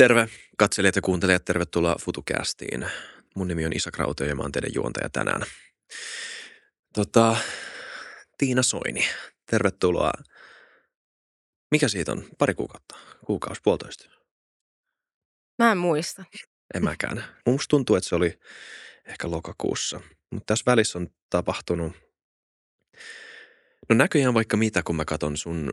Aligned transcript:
Terve 0.00 0.28
katselijat 0.58 0.96
ja 0.96 1.02
kuuntelijat, 1.02 1.44
tervetuloa 1.44 1.96
FutuCastiin. 2.04 2.86
Mun 3.36 3.48
nimi 3.48 3.66
on 3.66 3.72
Isa 3.72 3.90
Krautio 3.90 4.26
ja 4.26 4.34
mä 4.34 4.42
oon 4.42 4.52
teidän 4.52 4.70
juontaja 4.74 5.10
tänään. 5.10 5.42
Tota, 6.94 7.36
Tiina 8.38 8.62
Soini, 8.62 9.04
tervetuloa. 9.50 10.12
Mikä 11.70 11.88
siitä 11.88 12.12
on? 12.12 12.24
Pari 12.38 12.54
kuukautta? 12.54 12.96
Kuukausi, 13.26 13.60
puolitoista? 13.64 14.10
Mä 15.58 15.72
en 15.72 15.78
muista. 15.78 16.24
En 16.74 16.84
mäkään. 16.84 17.24
Musta 17.46 17.68
tuntuu, 17.68 17.96
että 17.96 18.08
se 18.08 18.14
oli 18.14 18.38
ehkä 19.04 19.30
lokakuussa. 19.30 20.00
Mutta 20.30 20.46
tässä 20.46 20.64
välissä 20.66 20.98
on 20.98 21.08
tapahtunut, 21.30 21.92
no 23.88 23.96
näköjään 23.96 24.34
vaikka 24.34 24.56
mitä, 24.56 24.82
kun 24.82 24.96
mä 24.96 25.04
katson 25.04 25.36
sun 25.36 25.72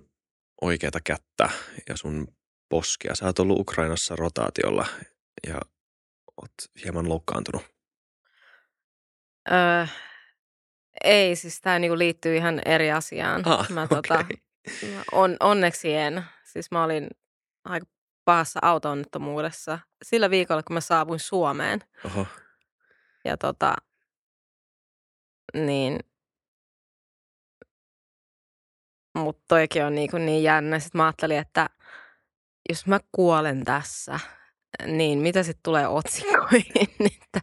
oikeata 0.62 1.00
kättä 1.04 1.50
ja 1.90 1.98
sun 1.98 2.38
poskia. 2.70 3.16
Sä 3.16 3.26
oot 3.26 3.40
ollut 3.40 3.60
Ukrainassa 3.60 4.16
rotaatiolla 4.16 4.86
ja 5.48 5.62
oot 6.42 6.54
hieman 6.84 7.10
loukkaantunut. 7.10 7.62
Öö, 9.52 9.86
ei, 11.04 11.36
siis 11.36 11.62
tämä 11.62 11.80
niinku 11.80 11.98
liittyy 11.98 12.36
ihan 12.36 12.62
eri 12.66 12.92
asiaan. 12.92 13.42
Ah, 13.48 13.70
mä, 13.70 13.84
okei. 13.92 13.96
tota, 13.96 14.26
mä 14.96 15.04
on, 15.12 15.38
onneksi 15.40 15.96
en. 15.96 16.24
Siis 16.44 16.72
mä 16.72 16.84
olin 16.84 17.10
aika 17.66 17.86
pahassa 18.26 18.60
auto-onnettomuudessa 18.64 19.80
sillä 20.04 20.30
viikolla, 20.30 20.64
kun 20.64 20.74
mä 20.74 20.82
saavuin 20.82 21.20
Suomeen. 21.20 21.80
Oho. 22.06 22.28
Ja 23.26 23.38
tota, 23.38 23.76
niin, 25.54 26.00
mutta 29.18 29.44
toikin 29.48 29.86
on 29.86 29.96
niinku 29.96 30.18
niin 30.18 30.44
jännä. 30.44 30.80
Sitten 30.80 31.00
mä 31.00 31.06
ajattelin, 31.06 31.38
että 31.38 31.70
jos 32.70 32.86
mä 32.86 33.00
kuolen 33.12 33.66
tässä, 33.66 34.20
niin 34.86 35.20
mitä 35.20 35.44
sitten 35.44 35.64
tulee 35.64 35.88
otsikoihin? 35.88 36.90
että 37.24 37.42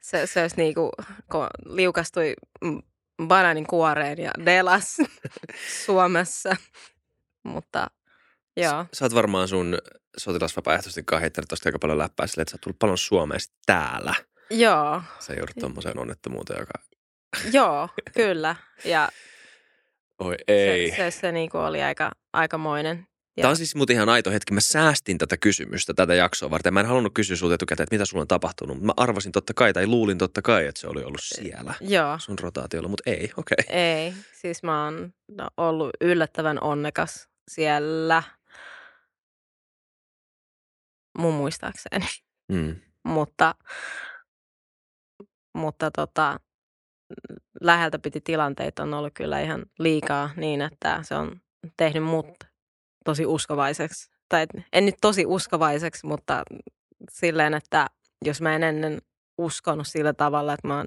se, 0.00 0.26
se 0.26 0.42
olisi 0.42 0.56
niinku, 0.56 0.90
kun 1.32 1.46
liukastui 1.64 2.34
banaanin 3.26 3.66
kuoreen 3.66 4.18
ja 4.18 4.30
delas 4.46 4.96
Suomessa. 5.86 6.56
Mutta 7.42 7.86
joo, 8.56 8.86
Sä 8.92 9.04
oot 9.04 9.14
varmaan 9.14 9.48
sun 9.48 9.78
sotilasvapaaehtoisten 10.16 11.04
kanssa 11.04 11.20
heittänyt 11.20 11.48
tosta 11.48 11.68
aika 11.68 11.78
paljon 11.78 11.98
läppää 11.98 12.26
silleen, 12.26 12.42
että 12.42 12.50
sä 12.50 12.54
oot 12.54 12.60
tullut 12.60 12.78
paljon 12.78 12.98
Suomeen 12.98 13.40
täällä. 13.66 14.14
joo, 14.50 15.02
Sä 15.18 15.32
joudut 15.32 15.56
tommoseen 15.60 15.98
onnettomuuteen, 15.98 16.60
joka... 16.60 16.72
joo, 17.58 17.88
kyllä. 18.16 18.56
Ja 18.84 19.08
Oi 20.18 20.34
ei. 20.48 20.90
se, 20.90 20.96
se, 20.96 21.10
se 21.10 21.32
niinku 21.32 21.58
oli 21.58 21.82
aika, 21.82 22.10
aikamoinen. 22.32 23.06
Tämä 23.42 23.50
on 23.50 23.56
siis 23.56 23.74
muuten 23.74 23.96
ihan 23.96 24.08
aito 24.08 24.30
hetki. 24.30 24.54
Mä 24.54 24.60
säästin 24.60 25.18
tätä 25.18 25.36
kysymystä, 25.36 25.94
tätä 25.94 26.14
jaksoa 26.14 26.50
varten. 26.50 26.74
Mä 26.74 26.80
en 26.80 26.86
halunnut 26.86 27.14
kysyä 27.14 27.36
sulta 27.36 27.54
etukäteen, 27.54 27.84
että 27.84 27.94
mitä 27.94 28.04
sulla 28.04 28.22
on 28.22 28.28
tapahtunut. 28.28 28.82
Mä 28.82 28.92
arvasin 28.96 29.32
totta 29.32 29.54
kai, 29.54 29.72
tai 29.72 29.86
luulin 29.86 30.18
totta 30.18 30.42
kai, 30.42 30.66
että 30.66 30.80
se 30.80 30.86
oli 30.86 31.04
ollut 31.04 31.20
siellä 31.22 31.74
Joo, 31.80 32.18
sun 32.18 32.38
rotaatiolla, 32.38 32.88
mutta 32.88 33.10
ei, 33.10 33.32
okei. 33.36 33.56
Okay. 33.60 33.76
ei. 33.76 34.14
Siis 34.32 34.62
mä 34.62 34.84
oon 34.84 35.12
no, 35.28 35.48
ollut 35.56 35.90
yllättävän 36.00 36.62
onnekas 36.62 37.28
siellä. 37.50 38.22
Mun 41.18 41.34
muistaakseni. 41.34 42.06
Mm. 42.52 42.76
mutta, 43.04 43.54
mutta 45.54 45.90
tota, 45.90 46.40
läheltä 47.60 47.98
piti 47.98 48.20
tilanteita 48.20 48.82
on 48.82 48.94
ollut 48.94 49.12
kyllä 49.14 49.40
ihan 49.40 49.66
liikaa 49.78 50.30
niin, 50.36 50.60
että 50.60 51.00
se 51.02 51.14
on 51.14 51.40
tehnyt 51.76 52.02
mut 52.02 52.47
tosi 53.04 53.26
uskovaiseksi. 53.26 54.10
Tai 54.28 54.42
et- 54.42 54.64
en 54.72 54.86
nyt 54.86 54.94
tosi 55.00 55.26
uskovaiseksi, 55.26 56.06
mutta 56.06 56.42
silleen, 57.10 57.54
että 57.54 57.86
jos 58.24 58.40
mä 58.40 58.54
en 58.54 58.62
ennen 58.62 58.98
uskonut 59.38 59.86
sillä 59.86 60.12
tavalla, 60.12 60.52
että 60.52 60.68
mä 60.68 60.76
oon- 60.76 60.86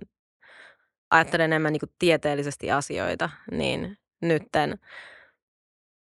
ajattelen 1.12 1.45
enemmän 1.45 1.73
niin 1.73 1.94
tieteellisesti 2.00 2.72
asioita, 2.72 3.30
niin 3.52 3.97
nytten 4.22 4.80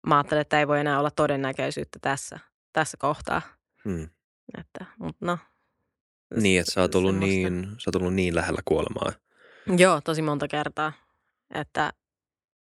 mä 0.07 0.17
ajattelen, 0.17 0.43
että 0.43 0.59
ei 0.59 0.69
voi 0.69 0.81
enää 0.81 0.99
olla 0.99 1.11
todennäköisyyttä 1.11 1.99
tässä, 2.03 2.39
tässä 2.73 2.97
kohtaa. 3.01 3.43
Mm. 3.85 4.09
Että, 4.59 4.85
mutta 4.99 5.27
no, 5.27 5.39
Niin, 6.37 6.61
että 6.61 6.73
sä 6.73 6.81
oot, 6.81 6.95
ollut 6.95 7.13
semmoista. 7.15 7.51
niin, 7.51 7.65
sä 7.79 7.89
oot 7.89 7.95
ollut 7.97 8.15
niin 8.15 8.35
lähellä 8.35 8.61
kuolemaa. 8.65 9.13
Joo, 9.79 10.01
tosi 10.01 10.23
monta 10.23 10.49
kertaa. 10.49 10.93
Että, 11.55 11.93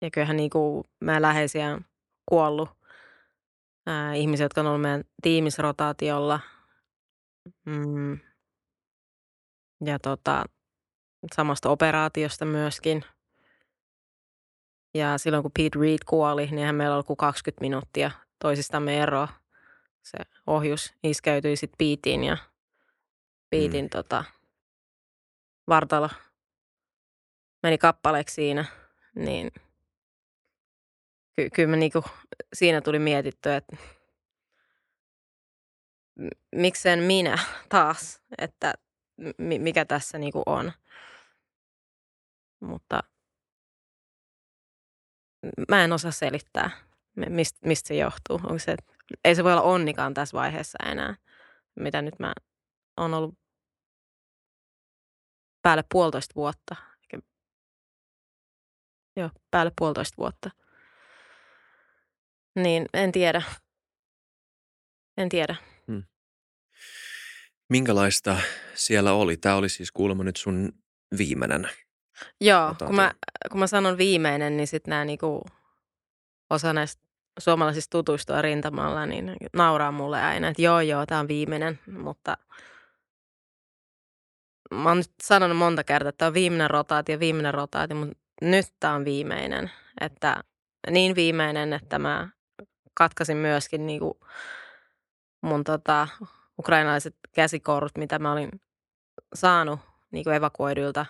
ja 0.02 0.10
kyllähän 0.10 0.36
niinku 0.36 0.84
meidän 1.00 1.22
läheisiä 1.22 1.70
on 1.74 1.84
kuollut. 2.28 2.68
Ää, 3.86 4.14
ihmisiä, 4.14 4.44
jotka 4.44 4.60
on 4.60 4.66
ollut 4.66 4.80
meidän 4.80 5.04
tiimisrotaatiolla. 5.22 6.40
Mm. 7.64 8.18
Ja 9.84 9.98
tota, 9.98 10.44
samasta 11.34 11.70
operaatiosta 11.70 12.44
myöskin. 12.44 13.04
Ja 14.94 15.18
silloin 15.18 15.42
kun 15.42 15.52
Pete 15.58 15.78
Reed 15.80 15.98
kuoli, 16.06 16.46
niin 16.46 16.58
eihän 16.58 16.74
meillä 16.74 16.94
ollut 16.94 17.06
kuin 17.06 17.16
20 17.16 17.60
minuuttia 17.60 18.10
toisistamme 18.38 19.02
eroa. 19.02 19.28
Se 20.02 20.18
ohjus 20.46 20.94
iskeytyi 21.02 21.56
sitten 21.56 21.78
Petein 21.78 22.24
ja 22.24 22.36
Petein 23.50 23.84
mm. 23.84 23.90
tota, 23.90 24.24
vartalo 25.68 26.10
meni 27.62 27.78
kappaleeksi 27.78 28.34
siinä, 28.34 28.64
niin 29.14 29.50
ky- 31.36 31.50
kyllä 31.50 31.68
mä 31.70 31.76
niinku, 31.76 32.02
siinä 32.54 32.80
tuli 32.80 32.98
mietittyä, 32.98 33.56
että 33.56 33.76
m- 36.18 36.28
miksen 36.60 36.98
minä 36.98 37.38
taas, 37.68 38.22
että 38.38 38.74
mi- 39.38 39.58
mikä 39.58 39.84
tässä 39.84 40.18
niinku 40.18 40.42
on. 40.46 40.72
Mutta 42.60 43.02
mä 45.68 45.84
en 45.84 45.92
osaa 45.92 46.10
selittää, 46.10 46.70
mi- 47.16 47.30
mistä, 47.30 47.58
mistä 47.68 47.88
se 47.88 47.94
johtuu. 47.94 48.36
Onko 48.36 48.58
se, 48.58 48.76
ei 49.24 49.34
se 49.34 49.44
voi 49.44 49.52
olla 49.52 49.62
onnikaan 49.62 50.14
tässä 50.14 50.38
vaiheessa 50.38 50.78
enää, 50.90 51.14
mitä 51.76 52.02
nyt 52.02 52.18
mä 52.18 52.32
oon 52.96 53.14
ollut 53.14 53.38
päälle 55.62 55.84
puolitoista 55.92 56.34
vuotta. 56.36 56.76
Joo, 59.16 59.30
päälle 59.50 59.72
puolitoista 59.78 60.16
vuotta. 60.18 60.50
Niin, 62.54 62.86
en 62.94 63.12
tiedä. 63.12 63.42
En 65.16 65.28
tiedä. 65.28 65.56
Minkälaista 67.68 68.36
siellä 68.74 69.12
oli? 69.12 69.36
Tämä 69.36 69.56
oli 69.56 69.68
siis 69.68 69.92
kuulemma 69.92 70.24
nyt 70.24 70.36
sun 70.36 70.72
viimeinen. 71.18 71.68
Joo, 72.40 72.68
Otan 72.68 72.86
kun 72.86 72.96
mä, 72.96 73.12
kun 73.50 73.60
mä 73.60 73.66
sanon 73.66 73.98
viimeinen, 73.98 74.56
niin 74.56 74.66
sitten 74.66 74.90
nämä 74.90 75.04
niinku, 75.04 75.42
osa 76.50 76.72
näistä 76.72 77.02
suomalaisista 77.38 77.90
tutuistua 77.90 78.42
rintamalla, 78.42 79.06
niin 79.06 79.36
nauraa 79.56 79.92
mulle 79.92 80.22
aina, 80.22 80.48
että 80.48 80.62
joo 80.62 80.80
joo, 80.80 81.06
tämä 81.06 81.20
on 81.20 81.28
viimeinen, 81.28 81.78
mutta 81.86 82.36
mä 84.70 84.88
oon 84.88 84.96
nyt 84.96 85.10
sanonut 85.22 85.56
monta 85.56 85.84
kertaa, 85.84 86.08
että 86.08 86.18
tämä 86.18 86.26
on 86.26 86.34
viimeinen 86.34 86.70
rotaatio, 86.70 87.20
viimeinen 87.20 87.54
rotaatio, 87.54 87.96
mutta 87.96 88.18
nyt 88.42 88.66
tämä 88.80 88.94
on 88.94 89.04
viimeinen. 89.04 89.70
Että 90.00 90.44
niin 90.90 91.14
viimeinen, 91.14 91.72
että 91.72 91.98
mä 91.98 92.28
katkasin 92.94 93.36
myöskin 93.36 93.86
niinku 93.86 94.20
mun 95.40 95.64
tota, 95.64 96.08
ukrainalaiset 96.58 97.16
käsikourut, 97.32 97.92
mitä 97.98 98.18
mä 98.18 98.32
olin 98.32 98.50
saanut 99.34 99.80
niinku 100.10 100.30
evakuoiduilta 100.30 101.06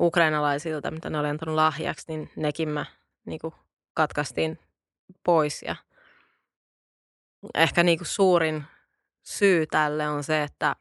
ukrainalaisilta, 0.00 0.90
mitä 0.90 1.10
ne 1.10 1.18
oli 1.18 1.28
antanut 1.28 1.54
lahjaksi, 1.54 2.04
niin 2.08 2.30
nekin 2.36 2.68
mä 2.68 2.86
niinku 3.24 3.54
katkaistiin 3.94 4.58
pois. 5.24 5.62
Ja 5.62 5.76
ehkä 7.54 7.82
niinku 7.82 8.04
suurin 8.04 8.64
syy 9.22 9.66
tälle 9.66 10.08
on 10.08 10.24
se, 10.24 10.42
että 10.42 10.76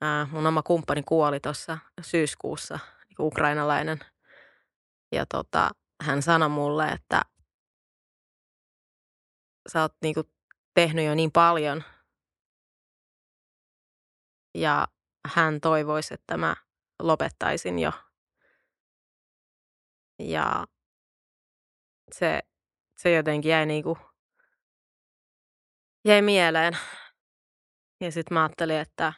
ää, 0.00 0.28
mun 0.30 0.46
oma 0.46 0.62
kumppani 0.62 1.02
kuoli 1.02 1.40
tuossa 1.40 1.78
syyskuussa, 2.00 2.78
niinku 3.08 3.26
ukrainalainen. 3.26 3.98
Ja 5.12 5.26
tota, 5.26 5.70
hän 6.00 6.22
sanoi 6.22 6.48
mulle, 6.48 6.88
että 6.88 7.22
sä 9.66 9.82
oot 9.82 9.94
niinku 10.02 10.22
tehnyt 10.74 11.06
jo 11.06 11.14
niin 11.14 11.32
paljon. 11.32 11.84
Ja 14.54 14.88
hän 15.34 15.60
toivoisi, 15.60 16.14
että 16.14 16.36
mä 16.36 16.56
lopettaisin 17.02 17.78
jo. 17.78 17.92
Ja 20.18 20.66
se, 22.12 22.40
se 22.96 23.12
jotenkin 23.12 23.50
jäi 23.50 23.66
niinku, 23.66 23.98
jäi 26.04 26.22
mieleen. 26.22 26.78
Ja 28.00 28.12
sitten 28.12 28.34
mä 28.34 28.42
ajattelin, 28.42 28.76
että 28.76 29.12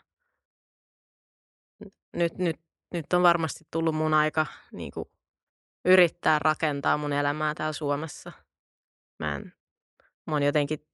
nyt, 2.12 2.38
nyt, 2.38 2.60
nyt 2.92 3.12
on 3.12 3.22
varmasti 3.22 3.64
tullut 3.70 3.94
mun 3.94 4.14
aika 4.14 4.46
niinku, 4.72 5.12
yrittää 5.84 6.38
rakentaa 6.38 6.96
mun 6.96 7.12
elämää 7.12 7.54
täällä 7.54 7.72
Suomessa. 7.72 8.32
Mä 9.18 9.36
en, 9.36 9.57
mä 10.28 10.34
oon 10.34 10.42
jotenkin 10.42 10.86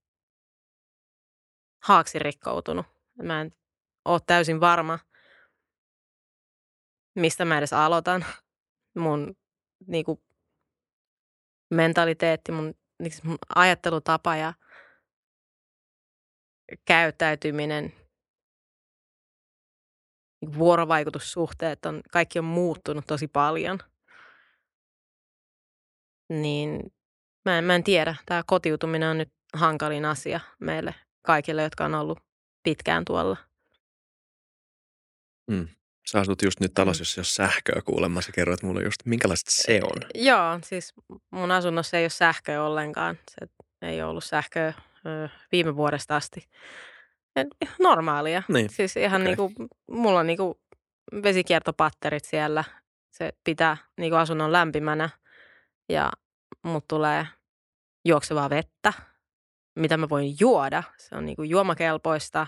haaksi 1.83 2.19
rikkoutunut. 2.19 2.87
Mä 3.23 3.41
en 3.41 3.53
ole 4.05 4.21
täysin 4.27 4.61
varma, 4.61 4.99
mistä 7.15 7.45
mä 7.45 7.59
edes 7.59 7.73
aloitan. 7.73 8.25
Mun 8.99 9.37
niin 9.87 10.05
kuin, 10.05 10.23
mentaliteetti, 11.71 12.53
mun, 12.53 12.75
niin 13.03 13.13
mun 13.23 13.39
ajattelutapa 13.55 14.37
ja 14.37 14.55
käyttäytyminen, 16.85 17.93
niin 20.41 20.59
vuorovaikutussuhteet 20.59 21.87
on, 21.87 22.03
kaikki 22.13 22.39
on 22.39 22.45
muuttunut 22.45 23.07
tosi 23.07 23.29
paljon. 23.29 23.79
Niin 26.29 26.93
mä 27.44 27.58
en, 27.58 27.64
mä 27.64 27.75
en 27.75 27.85
tiedä. 27.85 28.17
Tämä 28.26 28.43
kotiutuminen 28.46 29.08
on 29.08 29.19
nyt 29.19 29.32
hankalin 29.55 30.05
asia 30.05 30.41
meille 30.61 30.94
kaikille, 31.23 31.62
jotka 31.62 31.85
on 31.85 31.94
ollut 31.94 32.19
pitkään 32.62 33.05
tuolla. 33.05 33.37
Mm. 35.50 35.69
Sä 36.11 36.20
asut 36.20 36.43
just 36.43 36.61
nyt 36.61 36.75
talossa, 36.75 37.00
jos 37.00 37.17
ei 37.17 37.20
ole 37.20 37.25
sähköä 37.25 37.82
kuulemma. 37.85 38.20
Sä 38.20 38.32
kerroit 38.32 38.62
mulle 38.62 38.82
just, 38.82 39.00
minkälaista 39.05 39.50
se 39.55 39.81
on. 39.82 40.02
Joo, 40.14 40.58
siis 40.64 40.93
mun 41.31 41.50
asunnossa 41.50 41.96
ei 41.96 42.05
ole 42.05 42.11
sähköä 42.11 42.62
ollenkaan. 42.62 43.19
Se 43.29 43.47
ei 43.82 44.02
ollut 44.02 44.25
sähköä 44.25 44.73
ö, 45.06 45.29
viime 45.52 45.76
vuodesta 45.76 46.17
asti. 46.17 46.49
Normaalia. 47.79 48.43
Niin. 48.49 48.70
Siis 48.70 48.97
ihan 48.97 49.23
okay. 49.23 49.26
niinku, 49.26 49.52
mulla 49.90 50.20
on 50.20 50.26
niinku 50.26 50.61
vesikiertopatterit 51.23 52.25
siellä. 52.25 52.64
Se 53.11 53.32
pitää 53.44 53.76
niinku 53.99 54.17
asunnon 54.17 54.52
lämpimänä 54.52 55.11
ja 55.88 56.12
mut 56.64 56.88
tulee 56.88 57.26
juoksevaa 58.05 58.50
vettä, 58.50 58.93
mitä 59.78 59.96
mä 59.96 60.08
voin 60.08 60.37
juoda. 60.40 60.82
Se 60.99 61.16
on 61.16 61.26
niinku 61.26 61.43
juomakelpoista 61.43 62.46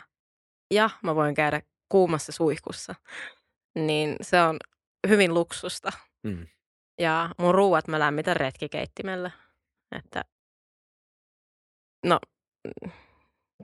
ja 0.75 0.91
mä 1.03 1.15
voin 1.15 1.35
käydä 1.35 1.63
kuumassa 1.89 2.33
suihkussa. 2.33 2.95
Niin 3.75 4.17
se 4.21 4.41
on 4.41 4.57
hyvin 5.09 5.35
luksusta. 5.35 5.93
Mm. 6.23 6.47
Ja 7.01 7.31
mun 7.39 7.55
ruuat 7.55 7.89
mä 7.89 7.99
lämmitän 7.99 8.37
retkikeittimellä. 8.37 9.31
Että 9.97 10.25
no, 12.07 12.19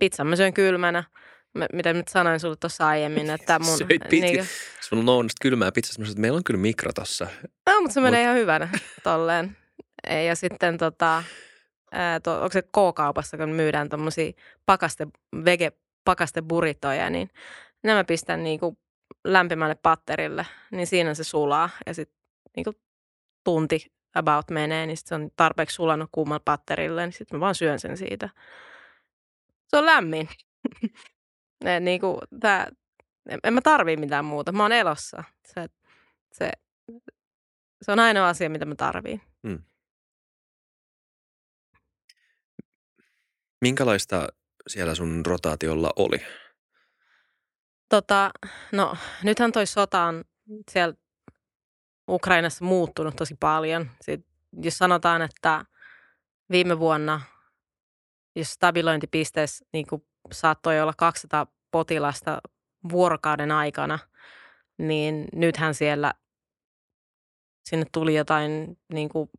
pizzan 0.00 0.26
mä 0.26 0.36
syön 0.36 0.54
kylmänä. 0.54 1.04
Mä, 1.54 1.66
mitä 1.72 1.92
nyt 1.92 2.08
sanoin 2.08 2.40
sulle 2.40 2.56
tuossa 2.56 2.88
aiemmin, 2.88 3.30
että 3.40 3.58
mun... 3.58 3.78
Söit 3.78 3.88
pitkin. 3.88 4.20
Niinku, 4.20 4.44
Sulla 4.80 5.12
on 5.12 5.28
kylmää 5.40 5.72
pizzasta. 5.72 6.00
Mä 6.00 6.04
sanoin, 6.04 6.12
että 6.12 6.20
meillä 6.20 6.36
on 6.36 6.44
kyllä 6.44 6.60
mikro 6.60 6.92
tossa. 6.92 7.26
no, 7.66 7.80
mutta 7.80 7.94
se 7.94 8.00
menee 8.00 8.20
Mut- 8.20 8.24
ihan 8.24 8.36
hyvänä 8.36 8.68
tolleen. 9.04 9.56
Ja 10.26 10.36
sitten 10.36 10.78
tota, 10.78 11.22
ää, 11.92 12.20
to, 12.20 12.34
onko 12.34 12.52
se 12.52 12.62
K-kaupassa, 12.62 13.36
kun 13.36 13.48
myydään 13.48 13.88
tommosia 13.88 14.32
pakaste, 14.66 15.06
vege 15.44 15.72
pakasteburitoja, 16.04 17.10
niin 17.10 17.30
nämä 17.82 18.04
pistän 18.04 18.44
niinku 18.44 18.78
lämpimälle 19.24 19.74
patterille, 19.74 20.46
niin 20.70 20.86
siinä 20.86 21.14
se 21.14 21.24
sulaa. 21.24 21.70
Ja 21.86 21.94
sitten 21.94 22.18
niinku 22.56 22.72
tunti 23.44 23.92
about 24.14 24.50
menee, 24.50 24.86
niin 24.86 24.96
sit 24.96 25.06
se 25.06 25.14
on 25.14 25.30
tarpeeksi 25.36 25.74
sulanut 25.74 26.08
kuumalla 26.12 26.42
patterille, 26.44 27.06
niin 27.06 27.12
sitten 27.12 27.38
mä 27.38 27.40
vaan 27.40 27.54
syön 27.54 27.78
sen 27.78 27.96
siitä. 27.96 28.28
Se 29.68 29.76
on 29.76 29.86
lämmin. 29.86 30.28
Ne, 31.64 31.80
niinku, 31.80 32.20
tää, 32.40 32.68
en, 33.44 33.54
mä 33.54 33.60
tarvii 33.60 33.96
mitään 33.96 34.24
muuta. 34.24 34.52
Mä 34.52 34.62
oon 34.62 34.72
elossa. 34.72 35.24
Se, 35.46 35.66
se, 36.32 36.52
se 37.82 37.92
on 37.92 37.98
ainoa 37.98 38.28
asia, 38.28 38.50
mitä 38.50 38.64
mä 38.64 38.74
tarviin. 38.74 39.20
Minkälaista 43.62 44.28
siellä 44.68 44.94
sun 44.94 45.26
rotaatiolla 45.26 45.90
oli? 45.96 46.18
Tota, 47.88 48.30
no, 48.72 48.96
nythän 49.22 49.52
toi 49.52 49.66
sota 49.66 50.02
on 50.02 50.24
siellä 50.70 50.94
Ukrainassa 52.08 52.64
muuttunut 52.64 53.16
tosi 53.16 53.34
paljon. 53.40 53.90
Sit, 54.00 54.26
jos 54.62 54.78
sanotaan, 54.78 55.22
että 55.22 55.64
viime 56.50 56.78
vuonna, 56.78 57.20
jos 58.36 58.52
stabilointipisteessä 58.52 59.64
niin 59.72 59.86
saattoi 60.32 60.80
olla 60.80 60.94
200 60.96 61.46
potilasta 61.70 62.38
vuorokauden 62.92 63.50
aikana, 63.50 63.98
niin 64.78 65.28
nythän 65.32 65.74
siellä 65.74 66.12
sinne 67.64 67.86
tuli 67.92 68.14
jotain 68.14 68.78
niin 68.92 69.08
kuin 69.08 69.30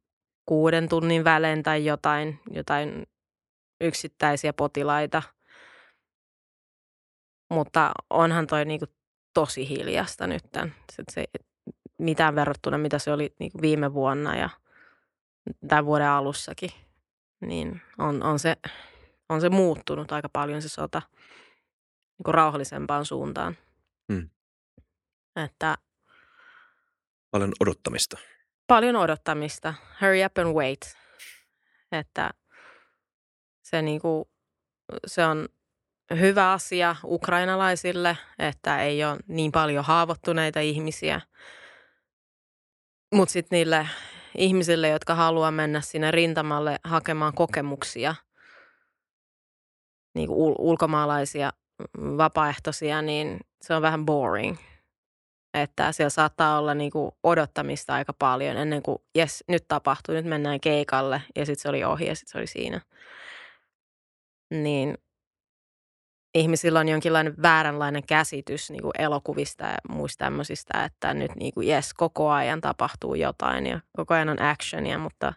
kuuden 0.45 0.89
tunnin 0.89 1.23
välein 1.23 1.63
tai 1.63 1.85
jotain, 1.85 2.39
jotain 2.51 3.07
yksittäisiä 3.81 4.53
potilaita. 4.53 5.23
Mutta 7.49 7.91
onhan 8.09 8.47
toi 8.47 8.65
niinku 8.65 8.85
tosi 9.33 9.69
hiljasta 9.69 10.27
nyt. 10.27 10.43
Se, 10.91 11.03
se, 11.11 11.25
mitään 11.99 12.35
verrattuna, 12.35 12.77
mitä 12.77 12.99
se 12.99 13.11
oli 13.11 13.35
niinku 13.39 13.61
viime 13.61 13.93
vuonna 13.93 14.35
ja 14.35 14.49
tämän 15.67 15.85
vuoden 15.85 16.07
alussakin, 16.07 16.69
niin 17.41 17.81
on, 17.97 18.23
on, 18.23 18.39
se, 18.39 18.55
on 19.29 19.41
se 19.41 19.49
muuttunut 19.49 20.11
aika 20.11 20.29
paljon 20.29 20.61
se 20.61 20.69
sota 20.69 21.01
niinku 22.17 22.31
rauhallisempaan 22.31 23.05
suuntaan. 23.05 23.57
Mm. 24.07 24.29
Että 25.45 25.77
Paljon 27.31 27.51
odottamista. 27.59 28.17
paljon 28.67 28.95
odottamista. 28.95 29.73
Hurry 30.01 30.25
up 30.25 30.37
and 30.37 30.55
wait. 30.55 30.97
Että 31.91 32.29
se, 33.73 33.81
niinku, 33.81 34.29
se 35.05 35.25
on 35.25 35.49
hyvä 36.19 36.51
asia 36.51 36.95
ukrainalaisille, 37.03 38.17
että 38.39 38.81
ei 38.81 39.05
ole 39.05 39.17
niin 39.27 39.51
paljon 39.51 39.85
haavoittuneita 39.85 40.59
ihmisiä. 40.59 41.21
Mutta 43.15 43.31
sitten 43.33 43.57
niille 43.57 43.87
ihmisille, 44.37 44.89
jotka 44.89 45.15
haluaa 45.15 45.51
mennä 45.51 45.81
sinne 45.81 46.11
rintamalle 46.11 46.79
hakemaan 46.83 47.33
kokemuksia, 47.33 48.15
niin 50.15 50.29
ul- 50.29 50.55
ulkomaalaisia 50.59 51.53
vapaaehtoisia, 51.97 53.01
niin 53.01 53.39
se 53.61 53.75
on 53.75 53.81
vähän 53.81 54.05
boring. 54.05 54.57
Että 55.53 55.91
siellä 55.91 56.09
saattaa 56.09 56.59
olla 56.59 56.73
niinku 56.73 57.17
odottamista 57.23 57.93
aika 57.93 58.13
paljon 58.13 58.57
ennen 58.57 58.83
kuin, 58.83 58.97
jes, 59.15 59.43
nyt 59.47 59.67
tapahtuu, 59.67 60.15
nyt 60.15 60.25
mennään 60.25 60.59
keikalle 60.59 61.21
ja 61.35 61.45
sitten 61.45 61.61
se 61.61 61.69
oli 61.69 61.83
ohi 61.83 62.05
ja 62.05 62.15
sitten 62.15 62.31
se 62.31 62.37
oli 62.37 62.47
siinä. 62.47 62.81
Niin 64.49 64.97
ihmisillä 66.33 66.79
on 66.79 66.89
jonkinlainen 66.89 67.35
vääränlainen 67.41 68.03
käsitys 68.07 68.71
niin 68.71 68.81
kuin 68.81 69.01
elokuvista 69.01 69.63
ja 69.63 69.77
muista 69.89 70.25
tämmöisistä, 70.25 70.83
että 70.83 71.13
nyt 71.13 71.35
niin 71.35 71.53
kuin, 71.53 71.69
yes, 71.69 71.93
koko 71.93 72.29
ajan 72.29 72.61
tapahtuu 72.61 73.15
jotain 73.15 73.65
ja 73.65 73.79
koko 73.97 74.13
ajan 74.13 74.29
on 74.29 74.41
actionia, 74.41 74.97
mutta 74.97 75.33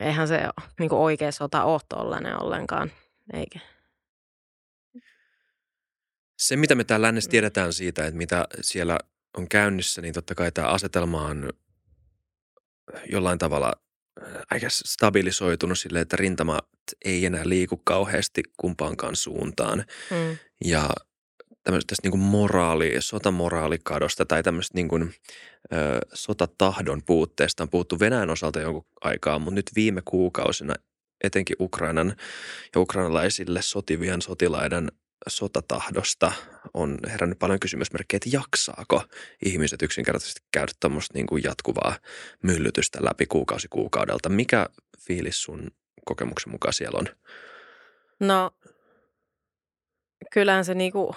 eihän 0.00 0.28
se 0.28 0.40
niin 0.80 0.88
kuin 0.88 1.00
oikea 1.00 1.32
sota 1.32 1.64
ole 1.64 1.80
tollainen 1.88 2.42
ollenkaan, 2.42 2.92
eikä. 3.32 3.58
Se, 6.38 6.56
mitä 6.56 6.74
me 6.74 6.84
täällä 6.84 7.06
lännessä 7.06 7.30
tiedetään 7.30 7.72
siitä, 7.72 8.06
että 8.06 8.18
mitä 8.18 8.46
siellä 8.60 8.98
on 9.36 9.48
käynnissä, 9.48 10.02
niin 10.02 10.14
totta 10.14 10.34
kai 10.34 10.52
tämä 10.52 10.68
asetelma 10.68 11.22
on 11.22 11.50
jollain 13.12 13.38
tavalla 13.38 13.72
Guess, 14.60 14.82
stabilisoitunut 14.86 15.78
silleen, 15.78 16.02
että 16.02 16.16
rintamat 16.16 16.68
ei 17.04 17.26
enää 17.26 17.48
liiku 17.48 17.80
kauheasti 17.84 18.42
kumpaankaan 18.56 19.16
suuntaan. 19.16 19.84
Mm. 20.10 20.38
Ja 20.64 20.90
tämmöisestä 21.62 21.88
tästä 21.88 22.08
niin 22.08 22.18
moraali, 22.18 22.96
sotamoraalikadosta 22.98 24.26
tai 24.26 24.42
tämmöistä 24.42 24.74
niin 24.74 24.88
kuin, 24.88 25.14
ö, 25.72 25.76
sotatahdon 26.14 27.02
puutteesta 27.06 27.62
on 27.62 27.70
puhuttu 27.70 28.00
Venäjän 28.00 28.30
osalta 28.30 28.60
jonkun 28.60 28.86
aikaa, 29.00 29.38
mutta 29.38 29.54
nyt 29.54 29.70
viime 29.76 30.02
kuukausina 30.04 30.74
etenkin 31.24 31.56
Ukrainan 31.60 32.14
ja 32.74 32.80
ukrainalaisille 32.80 33.62
sotivien 33.62 34.22
sotilaiden 34.22 34.92
sotatahdosta 35.28 36.32
on 36.74 36.98
herännyt 37.10 37.38
paljon 37.38 37.60
kysymysmerkkejä, 37.60 38.16
että 38.16 38.36
jaksaako 38.36 39.04
ihmiset 39.44 39.82
yksinkertaisesti 39.82 40.40
käydä 40.52 40.72
tuommoista 40.80 41.14
niin 41.14 41.26
kuin 41.26 41.42
jatkuvaa 41.42 41.96
myllytystä 42.42 42.98
läpi 43.02 43.26
kuukausi 43.26 43.68
kuukaudelta. 43.68 44.28
Mikä 44.28 44.66
fiilis 44.98 45.42
sun 45.42 45.70
kokemuksen 46.04 46.52
mukaan 46.52 46.72
siellä 46.72 46.98
on? 46.98 47.06
No, 48.20 48.50
kyllähän 50.32 50.64
se 50.64 50.74
niinku, 50.74 51.16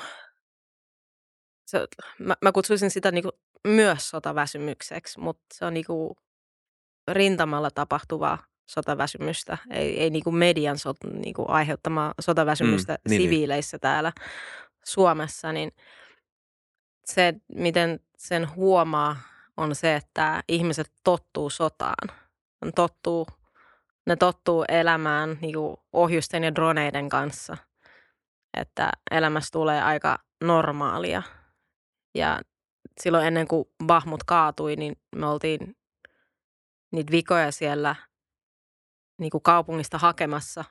se, 1.65 1.87
mä, 2.19 2.35
mä 2.41 2.51
kutsuisin 2.51 2.91
sitä 2.91 3.11
niinku 3.11 3.31
myös 3.67 4.09
sotaväsymykseksi, 4.09 5.19
mutta 5.19 5.45
se 5.53 5.65
on 5.65 5.73
niinku 5.73 6.17
rintamalla 7.07 7.71
tapahtuvaa 7.71 8.48
sotaväsymystä, 8.69 9.57
ei, 9.71 9.99
ei 9.99 10.09
niinku 10.09 10.31
median 10.31 10.77
sot, 10.77 10.97
niinku 11.13 11.45
aiheuttamaa 11.47 12.13
sotaväsymystä 12.21 12.93
Mm, 12.93 12.97
niin, 13.09 13.19
niin. 13.19 13.29
siviileissä 13.29 13.79
täällä 13.79 14.11
Suomessa, 14.85 15.51
niin 15.51 15.71
se, 17.05 17.33
miten 17.55 17.99
sen 18.17 18.55
huomaa, 18.55 19.15
on 19.57 19.75
se, 19.75 19.95
että 19.95 20.43
ihmiset 20.47 20.91
tottuu 21.03 21.49
sotaan. 21.49 22.17
Ne 22.65 22.71
tottuu, 22.75 23.27
ne 24.07 24.15
tottuu 24.15 24.65
elämään 24.67 25.37
niinku 25.41 25.83
ohjusten 25.93 26.43
ja 26.43 26.55
droneiden 26.55 27.09
kanssa. 27.09 27.57
että 28.57 28.91
elämässä 29.11 29.49
tulee 29.51 29.81
aika 29.83 30.19
normaalia. 30.43 31.23
Ja 32.15 32.41
silloin 33.01 33.27
ennen 33.27 33.47
kuin 33.47 33.65
Bahmut 33.85 34.23
kaatui, 34.23 34.75
niin 34.75 34.95
me 35.15 35.25
oltiin 35.25 35.77
niitä 36.91 37.11
vikoja 37.11 37.51
siellä 37.51 37.95
niin 39.19 39.29
kuin 39.29 39.43
kaupungista 39.43 39.97
hakemassa 39.97 40.65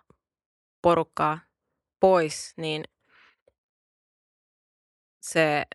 porukkaa 0.83 1.39
pois, 2.01 2.55
niin 2.57 2.85
se 5.21 5.67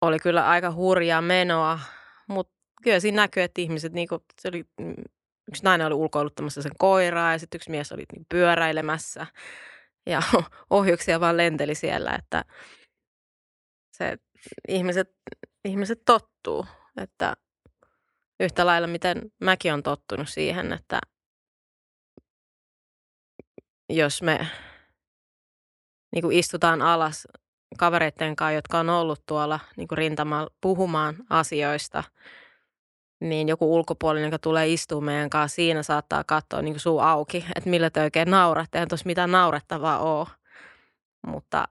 oli 0.00 0.18
kyllä 0.18 0.48
aika 0.48 0.72
hurjaa 0.72 1.22
menoa, 1.22 1.80
mutta 2.28 2.56
kyllä 2.82 3.00
siinä 3.00 3.16
näkyy, 3.22 3.42
että 3.42 3.60
ihmiset, 3.60 3.92
niin 3.92 4.08
kuin, 4.08 4.22
se 4.40 4.48
oli, 4.48 4.64
mm, 4.80 4.94
yksi 5.48 5.62
nainen 5.62 5.86
oli 5.86 5.94
ulkoiluttamassa 5.94 6.62
sen 6.62 6.72
koiraa 6.78 7.32
ja 7.32 7.38
sitten 7.38 7.58
yksi 7.58 7.70
mies 7.70 7.92
oli 7.92 8.04
niin 8.12 8.26
pyöräilemässä 8.28 9.26
ja 10.06 10.22
ohjuksia 10.70 11.20
vaan 11.20 11.36
lenteli 11.36 11.74
siellä, 11.74 12.14
että 12.18 12.44
se 13.92 14.18
ihmiset, 14.68 15.08
ihmiset 15.64 16.02
tottuu, 16.04 16.66
että 16.96 17.36
yhtä 18.40 18.66
lailla 18.66 18.86
miten 18.86 19.32
mäkin 19.40 19.72
on 19.72 19.82
tottunut 19.82 20.28
siihen, 20.28 20.72
että 20.72 20.98
jos 23.90 24.22
me 24.22 24.46
niin 26.12 26.22
kuin 26.22 26.38
istutaan 26.38 26.82
alas 26.82 27.28
kavereiden 27.78 28.36
kanssa, 28.36 28.52
jotka 28.52 28.78
on 28.78 28.90
ollut 28.90 29.22
tuolla 29.26 29.60
niin 29.76 29.88
kuin 29.88 29.98
rintamalla 29.98 30.50
puhumaan 30.60 31.16
asioista, 31.30 32.04
niin 33.20 33.48
joku 33.48 33.74
ulkopuolinen, 33.74 34.26
joka 34.26 34.38
tulee 34.38 34.68
istumaan 34.68 35.04
meidän 35.04 35.30
kanssa, 35.30 35.56
siinä 35.56 35.82
saattaa 35.82 36.24
katsoa 36.24 36.62
niin 36.62 36.74
kuin 36.74 36.80
suu 36.80 36.98
auki, 36.98 37.44
että 37.56 37.70
millä 37.70 37.90
te 37.90 38.02
oikein 38.02 38.30
nauratte. 38.30 38.78
Eihän 38.78 38.88
tuossa 38.88 39.06
mitään 39.06 39.32
naurettavaa 39.32 39.98
ole. 39.98 40.26
Mutta 41.26 41.68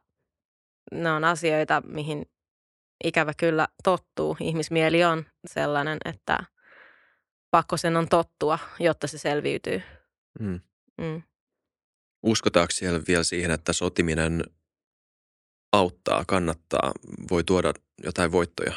ne 0.92 1.12
on 1.12 1.24
asioita, 1.24 1.82
mihin 1.86 2.26
ikävä 3.04 3.34
kyllä 3.38 3.68
tottuu. 3.84 4.38
Ihmismieli 4.40 5.04
on 5.04 5.26
sellainen, 5.48 5.98
että 6.06 6.38
pakko 7.52 7.78
sen 7.78 7.98
on 7.98 8.10
tottua, 8.10 8.60
jotta 8.80 9.08
se 9.08 9.18
selviytyy. 9.18 9.82
Mm. 10.40 10.60
Mm. 10.98 11.22
Uskotaanko 12.26 12.72
siellä 12.72 13.02
vielä 13.08 13.24
siihen, 13.24 13.52
että 13.52 13.74
sotiminen 13.74 14.44
auttaa, 15.74 16.26
kannattaa, 16.28 16.92
voi 17.32 17.44
tuoda 17.44 17.74
jotain 18.04 18.32
voittoja? 18.32 18.74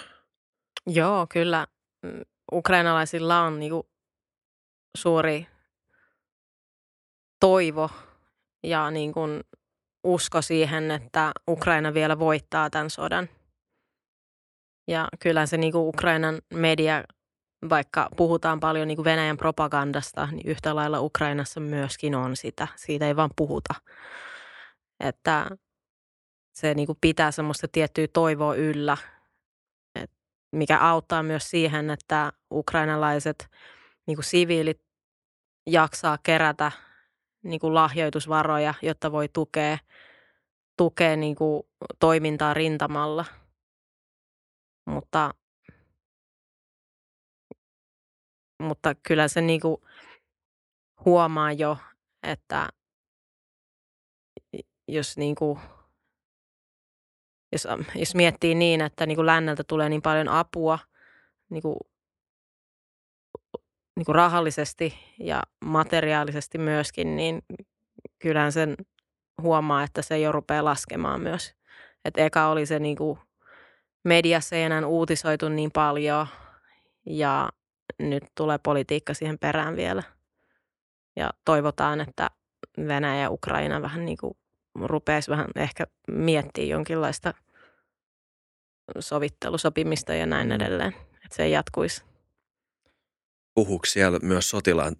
Joo, 0.86 1.26
kyllä. 1.30 1.66
Mm, 2.02 2.20
ukrainalaisilla 2.52 3.40
on 3.40 3.60
niinku 3.60 3.90
suuri 4.96 5.46
toivo 7.40 7.90
ja 8.62 8.90
niin 8.90 9.12
usko 10.04 10.42
siihen, 10.42 10.90
että 10.90 11.32
Ukraina 11.48 11.94
vielä 11.94 12.18
voittaa 12.18 12.70
tämän 12.70 12.90
sodan. 12.90 13.28
Ja 14.88 15.08
kyllä 15.20 15.46
se 15.46 15.56
niin 15.56 15.72
kuin 15.72 15.88
Ukrainan 15.88 16.38
media, 16.54 17.04
vaikka 17.70 18.08
puhutaan 18.16 18.60
paljon 18.60 18.88
niin 18.88 18.96
kuin 18.96 19.04
Venäjän 19.04 19.36
propagandasta, 19.36 20.28
niin 20.32 20.48
yhtä 20.48 20.74
lailla 20.74 21.00
Ukrainassa 21.00 21.60
myöskin 21.60 22.14
on 22.14 22.36
sitä. 22.36 22.68
Siitä 22.76 23.06
ei 23.06 23.16
vaan 23.16 23.30
puhuta. 23.36 23.74
Että 25.00 25.46
se 26.54 26.74
niin 26.74 26.86
kuin 26.86 26.98
pitää 27.00 27.30
semmoista 27.30 27.68
tiettyä 27.72 28.06
toivoa 28.12 28.54
yllä, 28.54 28.96
mikä 30.52 30.78
auttaa 30.78 31.22
myös 31.22 31.50
siihen, 31.50 31.90
että 31.90 32.32
ukrainalaiset 32.52 33.48
niin 34.06 34.16
kuin 34.16 34.24
siviilit 34.24 34.80
jaksaa 35.66 36.18
kerätä 36.22 36.72
niin 37.42 37.60
kuin 37.60 37.74
lahjoitusvaroja, 37.74 38.74
jotta 38.82 39.12
voi 39.12 39.28
tukea, 39.28 39.78
tukea 40.76 41.16
niin 41.16 41.34
kuin 41.34 41.62
toimintaa 41.98 42.54
rintamalla. 42.54 43.24
Mutta, 44.86 45.34
mutta 48.58 48.94
kyllä 48.94 49.28
se 49.28 49.40
niin 49.40 49.60
kuin 49.60 49.76
huomaa 51.04 51.52
jo, 51.52 51.76
että 52.22 52.68
jos 54.88 55.16
niin 55.16 55.34
kuin 55.34 55.60
jos, 57.52 57.68
jos 57.94 58.14
miettii 58.14 58.54
niin, 58.54 58.80
että 58.80 59.06
niin 59.06 59.16
kuin 59.16 59.26
länneltä 59.26 59.64
tulee 59.64 59.88
niin 59.88 60.02
paljon 60.02 60.28
apua 60.28 60.78
niin 61.50 61.62
kuin, 61.62 61.76
niin 63.96 64.06
kuin 64.06 64.14
rahallisesti 64.14 64.94
ja 65.18 65.42
materiaalisesti 65.64 66.58
myöskin, 66.58 67.16
niin 67.16 67.42
kyllähän 68.18 68.52
sen 68.52 68.76
huomaa, 69.42 69.82
että 69.82 70.02
se 70.02 70.18
jo 70.18 70.32
rupeaa 70.32 70.64
laskemaan 70.64 71.20
myös. 71.20 71.54
Et 72.04 72.18
eka 72.18 72.48
oli 72.48 72.66
se 72.66 72.78
niin 72.78 72.96
kuin 72.96 73.18
mediassa 74.04 74.56
ei 74.56 74.62
enää 74.62 74.86
uutisoitu 74.86 75.48
niin 75.48 75.70
paljon 75.74 76.26
ja 77.06 77.48
nyt 77.98 78.24
tulee 78.34 78.58
politiikka 78.58 79.14
siihen 79.14 79.38
perään 79.38 79.76
vielä. 79.76 80.02
Ja 81.16 81.30
toivotaan, 81.44 82.00
että 82.00 82.30
Venäjä 82.78 83.22
ja 83.22 83.30
Ukraina 83.30 83.82
vähän 83.82 84.04
niin 84.04 84.18
kuin 84.18 84.34
rupeaisi 84.74 85.30
vähän 85.30 85.46
ehkä 85.56 85.86
miettiä 86.08 86.64
jonkinlaista 86.64 87.34
sovittelusopimista 89.00 90.14
ja 90.14 90.26
näin 90.26 90.48
mm. 90.48 90.54
edelleen, 90.54 90.94
että 91.24 91.36
se 91.36 91.48
jatkuisi. 91.48 92.04
Puhuuko 93.54 93.86
siellä 93.86 94.18
myös 94.22 94.50
sotilaan 94.50 94.96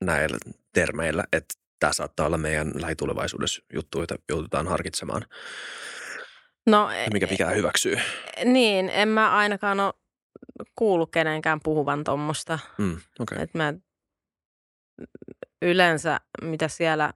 näillä 0.00 0.38
termeillä, 0.72 1.24
että 1.32 1.54
tämä 1.80 1.92
saattaa 1.92 2.26
olla 2.26 2.38
meidän 2.38 2.72
lähitulevaisuudessa 2.74 3.62
juttu, 3.72 4.00
jota 4.00 4.14
joudutaan 4.28 4.68
harkitsemaan? 4.68 5.26
No, 6.66 6.88
mikä 7.12 7.26
pitää 7.26 7.50
hyväksyy? 7.50 7.96
Niin, 8.44 8.88
en 8.88 9.08
mä 9.08 9.30
ainakaan 9.30 9.80
ole 9.80 9.94
kuullut 10.76 11.10
kenenkään 11.10 11.60
puhuvan 11.62 12.04
tuommoista. 12.04 12.58
Mm, 12.78 13.00
okay. 13.18 13.46
mä 13.54 13.74
yleensä, 15.62 16.20
mitä 16.42 16.68
siellä, 16.68 17.12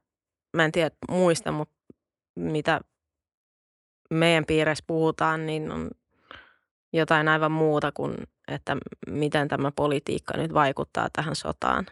mä 0.56 0.64
en 0.64 0.72
tiedä 0.72 0.90
muista, 1.08 1.52
mutta 1.52 1.74
mitä 2.36 2.80
meidän 4.10 4.46
piirissä 4.46 4.84
puhutaan, 4.86 5.46
niin 5.46 5.72
on 5.72 5.90
jotain 6.92 7.28
aivan 7.28 7.52
muuta 7.52 7.92
kuin, 7.92 8.14
että 8.48 8.76
miten 9.06 9.48
tämä 9.48 9.70
politiikka 9.70 10.36
nyt 10.36 10.54
vaikuttaa 10.54 11.08
tähän 11.12 11.36
sotaan. 11.36 11.86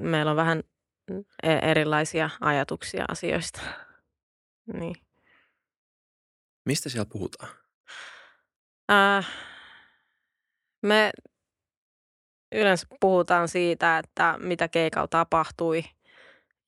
Meillä 0.00 0.30
on 0.30 0.36
vähän 0.36 0.62
e-, 1.42 1.70
erilaisia 1.70 2.30
ajatuksia 2.40 3.04
asioista. 3.08 3.60
Niin. 4.72 4.96
Mistä 6.64 6.88
siellä 6.88 7.10
puhutaan? 7.12 7.63
Äh, 8.92 9.28
me 10.82 11.10
yleensä 12.52 12.86
puhutaan 13.00 13.48
siitä, 13.48 13.98
että 13.98 14.34
mitä 14.38 14.68
keikalla 14.68 15.08
tapahtui 15.08 15.84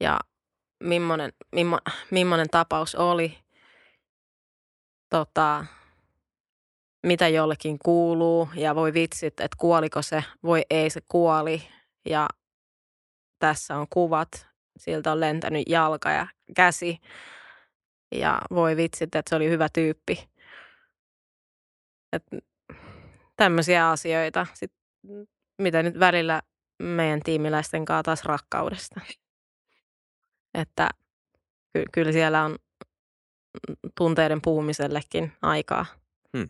ja 0.00 0.20
millainen, 0.80 1.32
mimmo, 1.52 1.78
millainen 2.10 2.50
tapaus 2.50 2.94
oli, 2.94 3.38
tota, 5.10 5.66
mitä 7.06 7.28
jollekin 7.28 7.78
kuuluu 7.78 8.48
ja 8.54 8.74
voi 8.74 8.94
vitsit, 8.94 9.40
että 9.40 9.56
kuoliko 9.58 10.02
se, 10.02 10.24
voi 10.42 10.62
ei 10.70 10.90
se 10.90 11.00
kuoli. 11.08 11.68
Ja 12.08 12.28
tässä 13.38 13.76
on 13.76 13.86
kuvat, 13.90 14.46
siltä 14.78 15.12
on 15.12 15.20
lentänyt 15.20 15.68
jalka 15.68 16.10
ja 16.10 16.26
käsi. 16.56 16.98
Ja 18.12 18.40
voi 18.50 18.76
vitsit, 18.76 19.14
että 19.14 19.28
se 19.28 19.36
oli 19.36 19.48
hyvä 19.48 19.68
tyyppi. 19.72 20.28
Et 22.16 22.44
tämmöisiä 23.36 23.90
asioita, 23.90 24.46
sit, 24.54 24.72
mitä 25.62 25.82
nyt 25.82 25.98
välillä 25.98 26.42
meidän 26.82 27.20
tiimiläisten 27.22 27.84
kanssa 27.84 28.02
taas 28.02 28.24
rakkaudesta. 28.24 29.00
Että 30.54 30.88
ky- 31.72 31.84
kyllä 31.92 32.12
siellä 32.12 32.44
on 32.44 32.58
tunteiden 33.94 34.42
puhumisellekin 34.42 35.32
aikaa. 35.42 35.86
Hmm. 36.36 36.48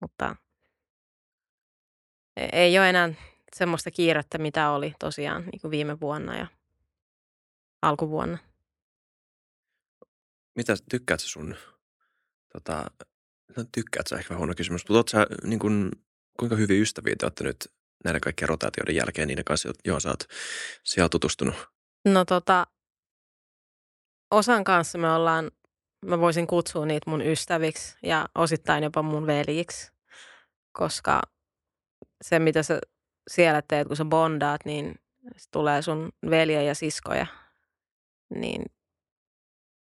Mutta 0.00 0.36
e-, 2.36 2.48
ei 2.52 2.78
ole 2.78 2.88
enää 2.88 3.10
semmoista 3.56 3.90
kiirettä, 3.90 4.38
mitä 4.38 4.70
oli 4.70 4.94
tosiaan 4.98 5.42
niin 5.42 5.60
kuin 5.60 5.70
viime 5.70 6.00
vuonna 6.00 6.36
ja 6.36 6.46
alkuvuonna. 7.82 8.38
Mitä 10.56 10.74
tykkäät 10.90 11.20
sun, 11.20 11.56
tota, 12.52 12.90
no 13.56 13.64
tykkäät 13.72 14.06
sä 14.06 14.16
ehkä 14.16 14.36
huono 14.36 14.54
kysymys, 14.56 14.88
mutta 14.88 15.10
sä, 15.10 15.26
niin 15.44 15.58
kuin, 15.58 15.90
kuinka 16.38 16.56
hyviä 16.56 16.82
ystäviä 16.82 17.14
te 17.18 17.26
olette 17.26 17.44
nyt 17.44 17.72
näiden 18.04 18.20
kaikkien 18.20 18.48
rotaatioiden 18.48 18.94
jälkeen 18.94 19.28
niiden 19.28 19.44
kanssa, 19.44 19.72
johon 19.84 20.00
sä 20.00 20.08
oot 20.08 20.24
siellä 20.84 21.08
tutustunut? 21.08 21.54
No 22.04 22.24
tota, 22.24 22.66
osan 24.30 24.64
kanssa 24.64 24.98
me 24.98 25.12
ollaan, 25.12 25.50
mä 26.04 26.20
voisin 26.20 26.46
kutsua 26.46 26.86
niitä 26.86 27.10
mun 27.10 27.22
ystäviksi 27.22 27.96
ja 28.02 28.28
osittain 28.34 28.84
jopa 28.84 29.02
mun 29.02 29.26
veljiksi, 29.26 29.92
koska 30.72 31.22
se 32.24 32.38
mitä 32.38 32.62
sä 32.62 32.80
siellä 33.30 33.62
teet, 33.62 33.88
kun 33.88 33.96
sä 33.96 34.04
bondaat, 34.04 34.64
niin 34.64 34.94
Sitten 35.24 35.52
tulee 35.52 35.82
sun 35.82 36.12
velje 36.30 36.64
ja 36.64 36.74
siskoja, 36.74 37.26
niin 38.34 38.62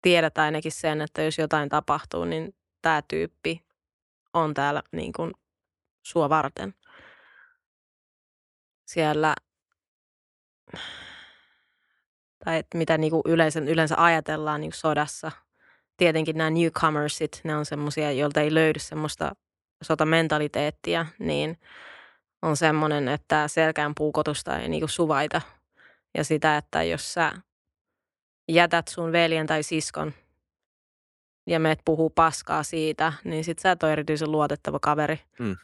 tiedät 0.03 0.39
ainakin 0.39 0.73
sen, 0.73 1.01
että 1.01 1.23
jos 1.23 1.39
jotain 1.39 1.69
tapahtuu, 1.69 2.25
niin 2.25 2.55
tämä 2.83 3.03
tyyppi 3.09 3.65
on 4.35 4.55
täällä 4.55 4.83
niin 4.93 5.13
kuin 5.13 5.33
sua 6.03 6.29
varten. 6.29 6.75
Siellä, 8.85 9.35
tai 12.45 12.59
että 12.59 12.79
mitä 12.79 12.99
niin 12.99 13.11
kuin 13.11 13.23
yleensä, 13.27 13.61
yleensä 13.61 13.95
ajatellaan 13.99 14.61
niin 14.61 14.71
kuin 14.71 14.79
sodassa. 14.79 15.33
Tietenkin 15.97 16.39
nämä 16.39 16.51
newcomersit, 16.51 17.41
ne 17.45 17.57
on 17.57 17.67
semmoisia, 17.67 18.13
joilta 18.13 18.41
ei 18.41 18.55
löydy 18.55 18.79
semmoista 18.79 19.33
sotamentaliteettia, 19.83 21.07
niin 21.19 21.59
on 22.43 22.57
semmoinen, 22.57 23.09
että 23.09 23.49
selkään 23.49 23.95
puukotusta 23.95 24.59
ei 24.59 24.69
niin 24.69 24.81
kuin 24.81 24.91
suvaita. 24.91 25.41
Ja 26.15 26.25
sitä, 26.25 26.57
että 26.57 26.83
jos 26.83 27.15
sä 27.15 27.33
jätät 28.49 28.89
sun 28.89 29.13
veljen 29.13 29.47
tai 29.47 29.63
siskon 29.63 30.13
ja 31.47 31.61
meet 31.61 31.79
puhuu 31.85 32.11
paskaa 32.11 32.63
siitä, 32.63 33.13
niin 33.25 33.45
sit 33.45 33.59
sä 33.59 33.71
et 33.71 33.83
ole 33.83 33.93
erityisen 33.93 34.33
luotettava 34.33 34.79
kaveri. 34.79 35.21
Mm. 35.39 35.57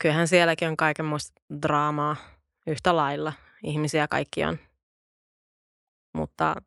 Kyllähän 0.00 0.28
sielläkin 0.28 0.68
on 0.68 0.76
kaikenmoista 0.76 1.42
draamaa 1.62 2.16
yhtä 2.66 2.96
lailla. 2.96 3.32
Ihmisiä 3.62 4.08
kaikki 4.08 4.44
on. 4.44 4.58
Mutta 6.14 6.62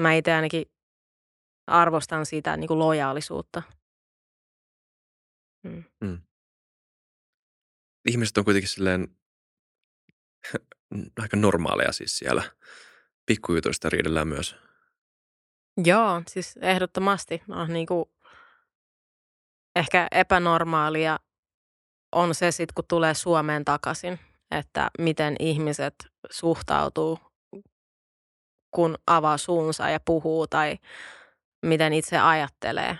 mä 0.00 0.14
itse 0.14 0.32
ainakin 0.32 0.66
arvostan 1.66 2.26
sitä 2.26 2.56
niin 2.56 2.68
kuin 2.68 2.78
lojaalisuutta. 2.78 3.62
Mm. 5.62 5.84
Mm. 6.00 6.20
Ihmiset 8.08 8.38
on 8.38 8.44
kuitenkin 8.44 8.68
silleen 8.68 9.16
aika 11.22 11.36
normaaleja 11.36 11.92
siis 11.92 12.18
siellä. 12.18 12.42
Pikkujutuista 13.26 13.90
riidellään 13.90 14.28
myös. 14.28 14.56
Joo, 15.84 16.22
siis 16.28 16.56
ehdottomasti. 16.56 17.42
On 17.48 17.72
niin 17.72 17.86
kuin 17.86 18.04
ehkä 19.76 20.08
epänormaalia 20.10 21.18
on 22.12 22.34
se 22.34 22.50
sitten, 22.50 22.74
kun 22.74 22.84
tulee 22.88 23.14
Suomeen 23.14 23.64
takaisin, 23.64 24.18
että 24.50 24.90
miten 24.98 25.36
ihmiset 25.38 25.94
suhtautuu, 26.30 27.18
kun 28.70 28.98
avaa 29.06 29.38
suunsa 29.38 29.90
ja 29.90 30.00
puhuu 30.04 30.46
tai 30.46 30.78
miten 31.66 31.92
itse 31.92 32.18
ajattelee 32.18 32.98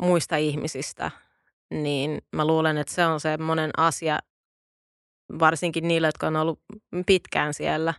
muista 0.00 0.36
ihmisistä, 0.36 1.10
niin 1.70 2.22
mä 2.32 2.46
luulen, 2.46 2.78
että 2.78 2.94
se 2.94 3.06
on 3.06 3.20
se 3.20 3.36
monen 3.36 3.70
asia, 3.76 4.18
varsinkin 5.38 5.88
niille, 5.88 6.08
jotka 6.08 6.26
on 6.26 6.36
ollut 6.36 6.60
pitkään 7.06 7.54
siellä, 7.54 7.94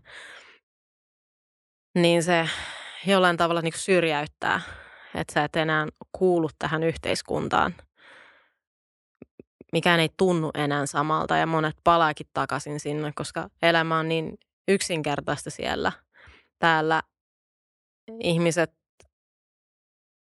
niin 1.96 2.24
se 2.24 2.50
jollain 3.05 3.38
tavalla 3.38 3.62
niin 3.62 3.74
syrjäyttää, 3.75 4.62
että 5.15 5.34
sä 5.34 5.43
et 5.43 5.55
enää 5.55 5.88
kuulu 6.12 6.50
tähän 6.60 6.84
yhteiskuntaan. 6.84 7.75
Mikään 9.72 10.00
ei 10.00 10.10
tunnu 10.17 10.51
enää 10.53 10.86
samalta 10.86 11.38
ja 11.38 11.46
monet 11.46 11.75
palaakin 11.84 12.27
takaisin 12.34 12.79
sinne, 12.79 13.12
koska 13.15 13.50
elämä 13.62 14.00
on 14.00 14.10
niin 14.10 14.38
yksinkertaista 14.67 15.50
siellä. 15.50 15.91
Täällä 16.60 17.03
ihmiset 18.20 18.72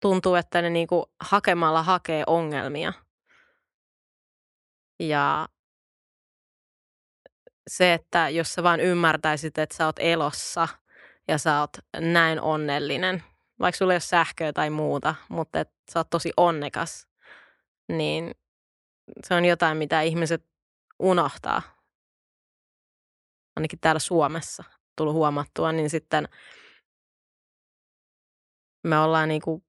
tuntuu, 0.02 0.36
että 0.36 0.62
ne 0.62 0.70
niinku 0.70 1.06
hakemalla 1.24 1.84
hakee 1.84 2.24
ongelmia. 2.28 2.94
Ja 5.00 5.48
se, 7.68 7.94
että 7.94 8.30
jos 8.30 8.54
sä 8.54 8.64
vaan 8.64 8.80
ymmärtäisit, 8.80 9.58
että 9.58 9.76
sä 9.78 9.86
oot 9.86 10.00
elossa– 10.00 10.68
ja 11.28 11.38
sä 11.38 11.60
oot 11.60 11.78
näin 12.00 12.42
onnellinen, 12.42 13.24
vaikka 13.60 13.78
sulla 13.78 13.94
ei 13.94 13.96
ole 13.96 14.00
sähköä 14.00 14.54
tai 14.54 14.70
muuta, 14.70 15.16
mutta 15.30 15.60
et 15.60 15.72
sä 15.92 16.00
oot 16.00 16.10
tosi 16.10 16.32
onnekas, 16.38 17.08
niin 17.90 18.36
se 19.24 19.34
on 19.34 19.46
jotain, 19.46 19.78
mitä 19.78 20.02
ihmiset 20.02 20.46
unohtaa. 21.00 21.62
Ainakin 23.56 23.80
täällä 23.80 24.00
Suomessa 24.00 24.64
tullut 24.96 25.14
huomattua, 25.14 25.72
niin 25.72 25.90
sitten 25.90 26.30
me 28.84 29.00
ollaan 29.00 29.30
niinku 29.30 29.64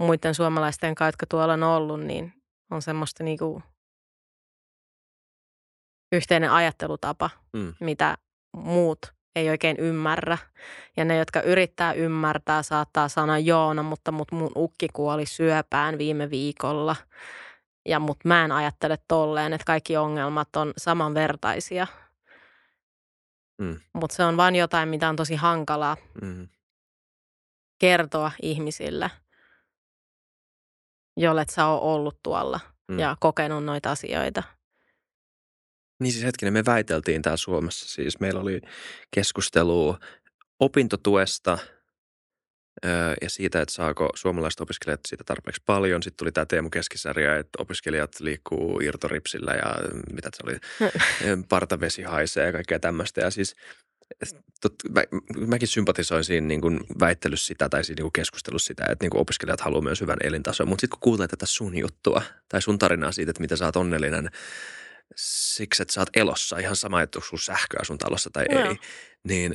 muiden 0.00 0.34
suomalaisten 0.34 0.94
kanssa, 0.94 1.08
jotka 1.08 1.26
tuolla 1.26 1.52
on 1.52 1.62
ollut, 1.62 2.00
niin 2.00 2.32
on 2.70 2.82
semmoista 2.82 3.24
niinku 3.24 3.62
yhteinen 6.12 6.50
ajattelutapa, 6.50 7.30
mm. 7.52 7.74
mitä 7.80 8.18
muut 8.56 9.15
ei 9.36 9.50
oikein 9.50 9.76
ymmärrä. 9.76 10.38
Ja 10.96 11.04
ne, 11.04 11.16
jotka 11.16 11.40
yrittää 11.40 11.92
ymmärtää, 11.92 12.62
saattaa 12.62 13.08
sanoa 13.08 13.38
Joona, 13.38 13.82
mutta 13.82 14.12
mut 14.12 14.32
mun 14.32 14.52
ukki 14.56 14.88
kuoli 14.92 15.26
syöpään 15.26 15.98
viime 15.98 16.30
viikolla. 16.30 16.96
Ja 17.88 17.98
mut 17.98 18.18
mä 18.24 18.44
en 18.44 18.52
ajattele 18.52 18.98
tolleen, 19.08 19.52
että 19.52 19.64
kaikki 19.64 19.96
ongelmat 19.96 20.56
on 20.56 20.72
samanvertaisia. 20.76 21.86
Mm. 23.58 23.80
Mutta 23.92 24.16
se 24.16 24.24
on 24.24 24.36
vain 24.36 24.56
jotain, 24.56 24.88
mitä 24.88 25.08
on 25.08 25.16
tosi 25.16 25.34
hankalaa 25.34 25.96
mm. 26.22 26.48
kertoa 27.78 28.32
ihmisille, 28.42 29.10
jolle 31.16 31.44
sä 31.50 31.66
oot 31.66 31.82
ollut 31.82 32.18
tuolla 32.22 32.60
mm. 32.88 32.98
ja 32.98 33.16
kokenut 33.20 33.64
noita 33.64 33.90
asioita. 33.90 34.42
Niin 36.00 36.12
siis 36.12 36.24
hetkinen, 36.24 36.52
me 36.52 36.64
väiteltiin 36.64 37.22
täällä 37.22 37.36
Suomessa. 37.36 37.88
Siis 37.88 38.20
meillä 38.20 38.40
oli 38.40 38.60
keskustelu 39.10 39.96
opintotuesta 40.60 41.58
ja 43.22 43.30
siitä, 43.30 43.60
että 43.60 43.74
saako 43.74 44.10
suomalaiset 44.14 44.60
opiskelijat 44.60 45.00
siitä 45.08 45.24
tarpeeksi 45.24 45.62
paljon. 45.66 46.02
Sitten 46.02 46.16
tuli 46.18 46.32
tämä 46.32 46.46
Teemu 46.46 46.70
Keskisarja, 46.70 47.36
että 47.36 47.62
opiskelijat 47.62 48.20
liikkuu 48.20 48.80
irtoripsillä 48.80 49.52
ja 49.52 49.74
mitä 50.12 50.30
se 50.34 50.42
oli, 50.46 50.56
partavesi 51.48 52.02
haisee 52.02 52.46
ja 52.46 52.52
kaikkea 52.52 52.80
tämmöistä. 52.80 53.20
Ja 53.20 53.30
siis 53.30 53.56
tot, 54.60 54.74
mä, 54.90 55.02
mäkin 55.46 55.68
sympatisoin 55.68 56.24
siinä 56.24 56.46
niin 56.46 56.60
kuin 56.60 56.80
väittelyssä 57.00 57.46
sitä 57.46 57.68
tai 57.68 57.84
siinä 57.84 57.98
niin 57.98 58.04
kuin 58.04 58.12
keskustelussa 58.12 58.66
sitä, 58.66 58.84
että 58.90 59.04
niin 59.04 59.10
kuin 59.10 59.20
opiskelijat 59.20 59.60
haluaa 59.60 59.82
myös 59.82 60.00
hyvän 60.00 60.18
elintason. 60.22 60.68
Mutta 60.68 60.80
sitten 60.80 60.98
kun 61.00 61.12
kuulee 61.12 61.28
tätä 61.28 61.46
sun 61.46 61.76
juttua 61.76 62.22
tai 62.48 62.62
sun 62.62 62.78
tarinaa 62.78 63.12
siitä, 63.12 63.30
että 63.30 63.42
mitä 63.42 63.56
sä 63.56 63.64
oot 63.64 63.76
onnellinen– 63.76 64.30
siksi, 65.18 65.82
että 65.82 65.94
sä 65.94 66.00
oot 66.00 66.16
elossa, 66.16 66.58
ihan 66.58 66.76
sama, 66.76 67.02
että 67.02 67.18
onko 67.18 67.36
sähköä 67.36 67.84
sun 67.84 67.98
talossa 67.98 68.30
tai 68.32 68.44
no. 68.44 68.60
ei, 68.60 68.76
niin 69.24 69.54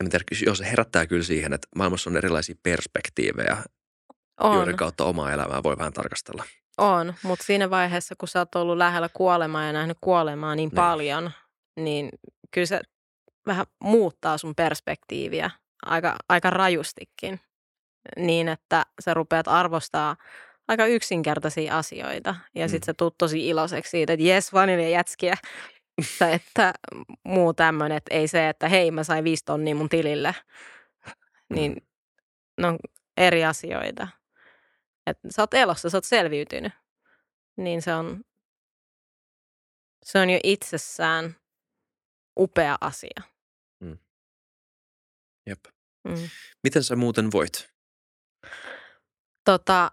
en 0.00 0.10
tiedä, 0.10 0.24
jos 0.46 0.58
se 0.58 0.70
herättää 0.70 1.06
kyllä 1.06 1.22
siihen, 1.22 1.52
että 1.52 1.68
maailmassa 1.76 2.10
on 2.10 2.16
erilaisia 2.16 2.54
perspektiivejä, 2.62 3.56
on. 4.40 4.56
joiden 4.56 4.76
kautta 4.76 5.04
omaa 5.04 5.32
elämää 5.32 5.62
voi 5.62 5.78
vähän 5.78 5.92
tarkastella. 5.92 6.44
On, 6.78 7.14
mutta 7.22 7.44
siinä 7.44 7.70
vaiheessa, 7.70 8.14
kun 8.18 8.28
sä 8.28 8.38
oot 8.38 8.54
ollut 8.54 8.76
lähellä 8.76 9.08
kuolemaa 9.08 9.64
ja 9.64 9.72
nähnyt 9.72 9.98
kuolemaa 10.00 10.54
niin, 10.54 10.68
niin. 10.68 10.76
paljon, 10.76 11.30
niin 11.76 12.08
kyllä 12.50 12.66
se 12.66 12.80
vähän 13.46 13.66
muuttaa 13.84 14.38
sun 14.38 14.54
perspektiiviä 14.54 15.50
aika, 15.86 16.16
aika 16.28 16.50
rajustikin 16.50 17.40
niin, 18.16 18.48
että 18.48 18.86
sä 19.04 19.14
rupeat 19.14 19.48
arvostaa– 19.48 20.16
aika 20.68 20.86
yksinkertaisia 20.86 21.78
asioita. 21.78 22.34
Ja 22.54 22.68
sitten 22.68 22.86
mm. 22.86 22.86
sä 22.86 22.94
tuut 22.94 23.18
tosi 23.18 23.48
iloiseksi 23.48 23.90
siitä, 23.90 24.12
että 24.12 24.24
jes, 24.24 24.50
jätskiä. 24.92 25.34
tai 26.18 26.34
että 26.34 26.74
muu 27.24 27.54
tämmöinen, 27.54 27.96
että 27.96 28.14
ei 28.14 28.28
se, 28.28 28.48
että 28.48 28.68
hei 28.68 28.90
mä 28.90 29.04
sain 29.04 29.24
viisi 29.24 29.44
tonnia 29.44 29.74
mun 29.74 29.88
tilille. 29.88 30.34
Niin 31.54 31.72
mm. 31.72 31.80
no 32.58 32.78
eri 33.16 33.44
asioita. 33.44 34.08
Että 35.06 35.28
sä 35.30 35.42
oot 35.42 35.54
elossa, 35.54 35.90
sä 35.90 35.96
oot 35.96 36.04
selviytynyt. 36.04 36.72
Niin 37.56 37.82
se 37.82 37.94
on, 37.94 38.24
se 40.02 40.18
on 40.18 40.30
jo 40.30 40.40
itsessään 40.44 41.36
upea 42.38 42.76
asia. 42.80 43.22
Mm. 43.80 43.98
Jep. 45.46 45.64
Mm. 46.04 46.28
Miten 46.62 46.84
sä 46.84 46.96
muuten 46.96 47.32
voit? 47.32 47.72
Tota, 49.44 49.90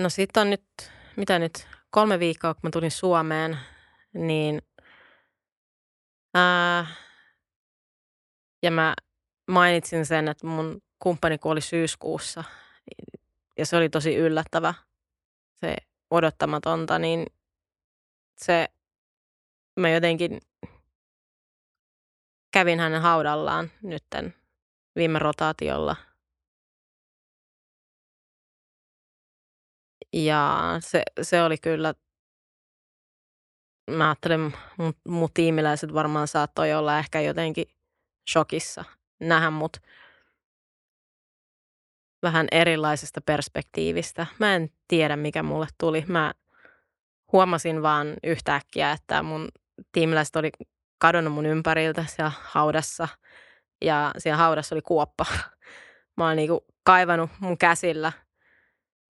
No 0.00 0.08
sitten 0.08 0.40
on 0.40 0.50
nyt, 0.50 0.64
mitä 1.16 1.38
nyt, 1.38 1.68
kolme 1.90 2.18
viikkoa, 2.18 2.54
kun 2.54 2.60
mä 2.62 2.70
tulin 2.70 2.90
Suomeen, 2.90 3.58
niin 4.14 4.62
ää, 6.34 6.86
ja 8.62 8.70
mä 8.70 8.94
mainitsin 9.50 10.06
sen, 10.06 10.28
että 10.28 10.46
mun 10.46 10.82
kumppani 10.98 11.38
kuoli 11.38 11.60
syyskuussa 11.60 12.44
ja 13.58 13.66
se 13.66 13.76
oli 13.76 13.88
tosi 13.88 14.16
yllättävä, 14.16 14.74
se 15.54 15.76
odottamatonta, 16.10 16.98
niin 16.98 17.26
se, 18.36 18.68
mä 19.76 19.90
jotenkin 19.90 20.40
kävin 22.52 22.80
hänen 22.80 23.02
haudallaan 23.02 23.70
nytten 23.82 24.34
viime 24.96 25.18
rotaatiolla– 25.18 25.96
Ja 30.12 30.76
se, 30.80 31.02
se 31.22 31.42
oli 31.42 31.58
kyllä 31.58 31.94
mä 33.90 34.08
ajattelen, 34.08 34.54
mun, 34.78 34.94
mun 35.08 35.28
tiimiläiset 35.34 35.94
varmaan 35.94 36.28
saattoi 36.28 36.74
olla 36.74 36.98
ehkä 36.98 37.20
jotenkin 37.20 37.66
shokissa 38.30 38.84
nähdä 39.20 39.50
mut 39.50 39.76
vähän 42.22 42.46
erilaisesta 42.52 43.20
perspektiivistä. 43.20 44.26
Mä 44.38 44.54
en 44.54 44.70
tiedä, 44.88 45.16
mikä 45.16 45.42
mulle 45.42 45.66
tuli. 45.78 46.04
Mä 46.08 46.34
huomasin 47.32 47.82
vaan 47.82 48.06
yhtäkkiä, 48.24 48.92
että 48.92 49.22
mun 49.22 49.48
tiimiläiset 49.92 50.36
oli 50.36 50.50
kadonnut 50.98 51.34
mun 51.34 51.46
ympäriltä 51.46 52.04
siellä 52.08 52.32
haudassa 52.40 53.08
ja 53.84 54.12
siellä 54.18 54.36
haudassa 54.36 54.74
oli 54.74 54.82
kuoppa. 54.82 55.26
Mä 56.16 56.26
oon 56.26 56.36
niinku 56.36 56.66
kaivannut 56.82 57.30
mun 57.40 57.58
käsillä 57.58 58.12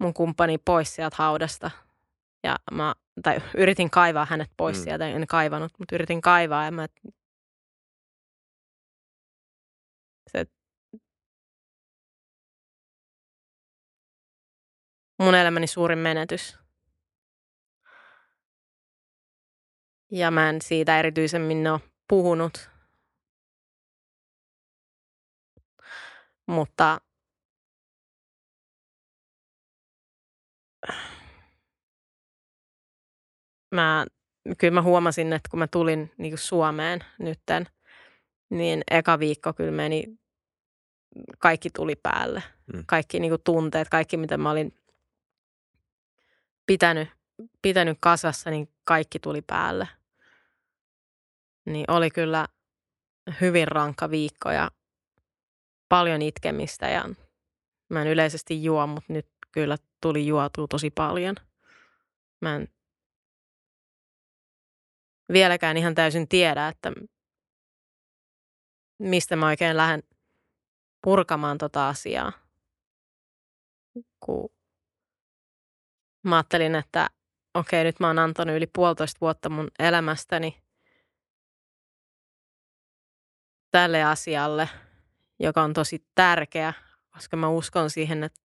mun 0.01 0.15
kumppani 0.15 0.59
pois 0.59 0.95
sieltä 0.95 1.17
haudasta 1.19 1.71
ja 2.43 2.57
mä, 2.73 2.95
tai 3.23 3.39
yritin 3.57 3.91
kaivaa 3.91 4.25
hänet 4.25 4.51
pois 4.57 4.79
mm. 4.79 4.85
sieltä, 4.85 5.09
en 5.09 5.27
kaivannut, 5.27 5.73
mutta 5.79 5.95
yritin 5.95 6.21
kaivaa 6.21 6.65
ja 6.65 6.71
mä, 6.71 6.87
se, 10.33 10.47
mun 15.19 15.35
elämäni 15.35 15.67
suurin 15.67 15.99
menetys. 15.99 16.59
Ja 20.13 20.31
mä 20.31 20.49
en 20.49 20.63
siitä 20.63 20.99
erityisemmin 20.99 21.69
ole 21.69 21.81
puhunut. 22.09 22.71
Mutta 26.47 27.01
mä, 33.71 34.07
kyllä 34.59 34.75
mä 34.75 34.83
huomasin, 34.83 35.33
että 35.33 35.49
kun 35.51 35.59
mä 35.59 35.67
tulin 35.67 36.13
niin 36.19 36.39
Suomeen 36.39 37.05
nytten, 37.19 37.67
niin 38.51 38.83
eka 38.91 39.19
viikko 39.19 39.53
kyllä 39.53 39.71
meni, 39.73 40.05
kaikki 41.39 41.71
tuli 41.71 41.97
päälle. 41.97 42.43
Mm. 42.73 42.85
Kaikki 42.87 43.21
niin 43.21 43.41
tunteet, 43.45 43.89
kaikki 43.89 44.17
mitä 44.17 44.37
mä 44.39 44.51
olin 44.51 44.75
pitänyt, 46.67 47.09
pitänyt 47.63 47.99
kasassa, 48.01 48.51
niin 48.51 48.69
kaikki 48.85 49.19
tuli 49.19 49.43
päälle. 49.43 49.89
Niin 51.67 51.85
oli 51.91 52.11
kyllä 52.11 52.49
hyvin 53.41 53.69
rankka 53.69 54.11
viikko 54.11 54.51
ja 54.51 54.71
paljon 55.89 56.23
itkemistä 56.23 56.89
ja 56.89 57.09
mä 57.89 58.03
en 58.03 58.09
yleisesti 58.09 58.65
juo, 58.65 58.87
mutta 58.87 59.13
nyt 59.13 59.27
kyllä 59.53 59.77
tuli 60.01 60.27
juotua 60.27 60.67
tosi 60.69 60.91
paljon. 60.91 61.37
Mä 62.41 62.57
en 62.57 62.69
vieläkään 65.33 65.77
ihan 65.77 65.95
täysin 65.95 66.29
tiedä, 66.29 66.69
että 66.69 66.93
mistä 68.99 69.37
mä 69.37 69.47
oikein 69.47 69.77
lähden 69.77 70.03
purkamaan 71.05 71.59
tota 71.59 71.89
asiaa. 71.89 72.33
Kun 74.21 74.51
mä 76.23 76.37
ajattelin, 76.37 76.75
että 76.75 77.11
okei, 77.55 77.85
nyt 77.85 78.01
mä 78.01 78.07
oon 78.07 78.19
antanut 78.19 78.57
yli 78.57 78.67
puolitoista 78.67 79.19
vuotta 79.21 79.49
mun 79.49 79.69
elämästäni 79.79 80.63
tälle 83.71 84.05
asialle, 84.05 84.69
joka 85.39 85.63
on 85.63 85.73
tosi 85.73 86.07
tärkeä, 86.15 86.73
koska 87.11 87.37
mä 87.37 87.49
uskon 87.49 87.91
siihen, 87.91 88.25
että 88.25 88.41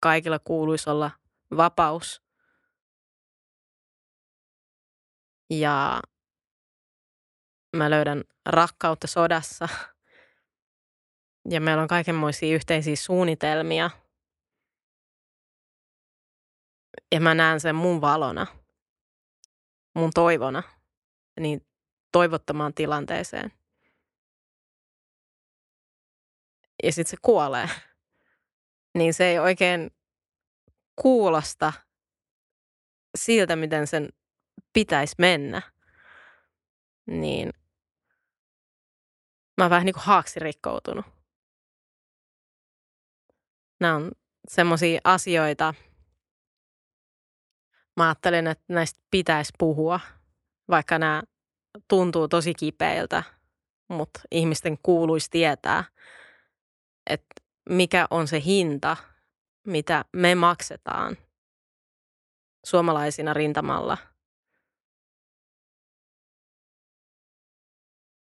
kaikilla 0.00 0.38
kuuluisi 0.38 0.90
olla 0.90 1.10
vapaus 1.56 2.27
ja 5.50 6.02
mä 7.76 7.90
löydän 7.90 8.24
rakkautta 8.46 9.06
sodassa. 9.06 9.68
Ja 11.50 11.60
meillä 11.60 11.82
on 11.82 11.88
kaikenmoisia 11.88 12.54
yhteisiä 12.54 12.96
suunnitelmia. 12.96 13.90
Ja 17.12 17.20
mä 17.20 17.34
näen 17.34 17.60
sen 17.60 17.74
mun 17.74 18.00
valona, 18.00 18.46
mun 19.94 20.10
toivona, 20.14 20.62
niin 21.40 21.66
toivottomaan 22.12 22.74
tilanteeseen. 22.74 23.52
Ja 26.82 26.92
sitten 26.92 27.10
se 27.10 27.16
kuolee. 27.22 27.68
Niin 28.98 29.14
se 29.14 29.24
ei 29.24 29.38
oikein 29.38 29.90
kuulosta 31.02 31.72
siltä, 33.18 33.56
miten 33.56 33.86
sen 33.86 34.08
pitäisi 34.78 35.14
mennä, 35.18 35.62
niin 37.06 37.52
mä 39.56 39.64
oon 39.64 39.70
vähän 39.70 39.86
niin 39.86 39.94
kuin 39.94 40.04
haaksi 40.04 40.40
rikkoutunut. 40.40 41.06
Nämä 43.80 43.94
on 43.94 44.10
semmoisia 44.48 45.00
asioita, 45.04 45.74
mä 47.96 48.08
ajattelen, 48.08 48.46
että 48.46 48.64
näistä 48.68 49.00
pitäisi 49.10 49.52
puhua, 49.58 50.00
vaikka 50.68 50.98
nämä 50.98 51.22
tuntuu 51.88 52.28
tosi 52.28 52.54
kipeiltä, 52.54 53.22
mutta 53.88 54.20
ihmisten 54.30 54.78
kuuluisi 54.82 55.30
tietää, 55.30 55.84
että 57.10 57.34
mikä 57.68 58.06
on 58.10 58.28
se 58.28 58.42
hinta, 58.44 58.96
mitä 59.66 60.04
me 60.12 60.34
maksetaan 60.34 61.16
suomalaisina 62.64 63.34
rintamalla– 63.34 63.98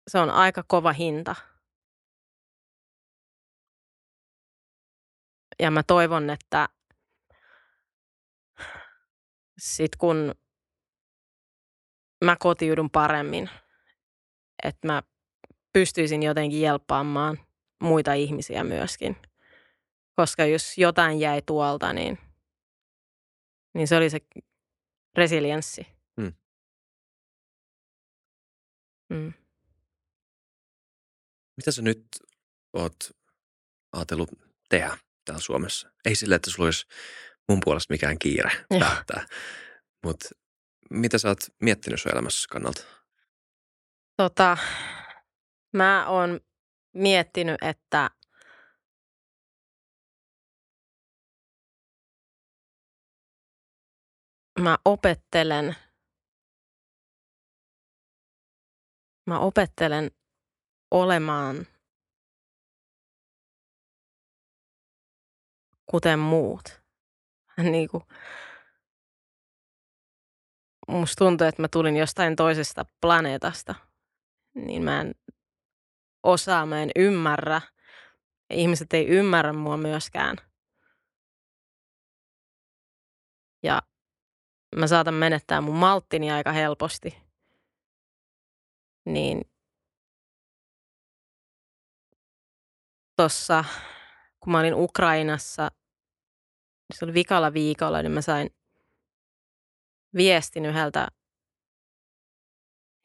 se 0.08 0.18
on 0.18 0.30
aika 0.30 0.64
kova 0.68 0.92
hinta. 0.92 1.34
Ja 5.58 5.70
mä 5.70 5.82
toivon, 5.82 6.30
että 6.30 6.68
sit 9.58 9.96
kun 9.96 10.34
mä 12.24 12.36
kotiudun 12.38 12.90
paremmin, 12.90 13.50
että 14.64 14.86
mä 14.86 15.02
pystyisin 15.72 16.22
jotenkin 16.22 16.60
jelppaamaan 16.60 17.38
muita 17.82 18.12
ihmisiä 18.12 18.64
myöskin. 18.64 19.16
Koska 20.16 20.44
jos 20.44 20.78
jotain 20.78 21.20
jäi 21.20 21.42
tuolta, 21.42 21.92
niin, 21.92 22.18
niin 23.74 23.88
se 23.88 23.96
oli 23.96 24.10
se 24.10 24.18
resilienssi. 25.16 25.86
Mm. 26.16 26.32
Mm. 29.10 29.32
Mitä 31.58 31.72
sä 31.72 31.82
nyt 31.82 32.06
oot 32.72 32.96
ajatellut 33.92 34.30
tehdä 34.68 34.98
täällä 35.24 35.40
Suomessa? 35.40 35.90
Ei 36.04 36.14
sille, 36.14 36.34
että 36.34 36.50
sulla 36.50 36.66
olisi 36.66 36.86
mun 37.48 37.60
puolesta 37.64 37.94
mikään 37.94 38.18
kiire 38.18 38.50
päättää, 38.80 39.26
mutta 40.04 40.28
mitä 40.90 41.18
sä 41.18 41.28
oot 41.28 41.38
miettinyt 41.62 42.00
sun 42.00 42.12
elämässä 42.12 42.48
kannalta? 42.50 42.84
Tota, 44.16 44.56
mä 45.76 46.08
oon 46.08 46.40
miettinyt, 46.94 47.56
että 47.62 48.10
mä 54.60 54.78
opettelen, 54.84 55.76
mä 59.26 59.38
opettelen 59.38 60.10
olemaan 60.90 61.66
kuten 65.86 66.18
muut. 66.18 66.82
Niin 67.72 67.88
kuin, 67.88 68.02
musta 70.88 71.24
tuntuu, 71.24 71.46
että 71.46 71.62
mä 71.62 71.68
tulin 71.68 71.96
jostain 71.96 72.36
toisesta 72.36 72.84
planeetasta, 73.00 73.74
niin 74.54 74.82
mä 74.82 75.00
en 75.00 75.14
osaa, 76.22 76.66
mä 76.66 76.82
en 76.82 76.90
ymmärrä. 76.96 77.60
Ihmiset 78.50 78.92
ei 78.92 79.06
ymmärrä 79.06 79.52
mua 79.52 79.76
myöskään. 79.76 80.36
Ja 83.62 83.82
mä 84.76 84.86
saatan 84.86 85.14
menettää 85.14 85.60
mun 85.60 85.76
malttini 85.76 86.30
aika 86.30 86.52
helposti. 86.52 87.22
Niin 89.04 89.40
tuossa, 93.18 93.64
kun 94.40 94.52
mä 94.52 94.58
olin 94.60 94.74
Ukrainassa, 94.74 95.70
se 96.94 97.04
oli 97.04 97.14
vikalla 97.14 97.52
viikolla, 97.52 98.02
niin 98.02 98.12
mä 98.12 98.22
sain 98.22 98.50
viestin 100.16 100.66
yhdeltä 100.66 101.08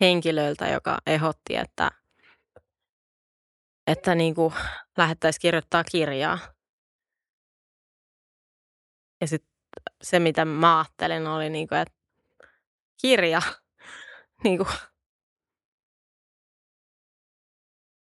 henkilöltä, 0.02 0.68
joka 0.68 0.98
ehdotti, 1.08 1.56
että, 1.56 1.92
että 3.88 4.16
niin 4.16 4.36
kuin 4.36 4.54
lähettäisiin 4.98 5.42
kirjoittaa 5.42 5.84
kirjaa. 5.84 6.40
Ja 9.22 9.28
sitten 9.28 9.54
se, 10.04 10.20
mitä 10.20 10.46
mä 10.46 10.78
ajattelen, 10.78 11.28
oli 11.28 11.50
niin 11.50 11.68
kuin, 11.68 11.80
että 11.80 11.94
kirja, 13.02 13.42
niin 14.44 14.58
kuin, 14.58 14.70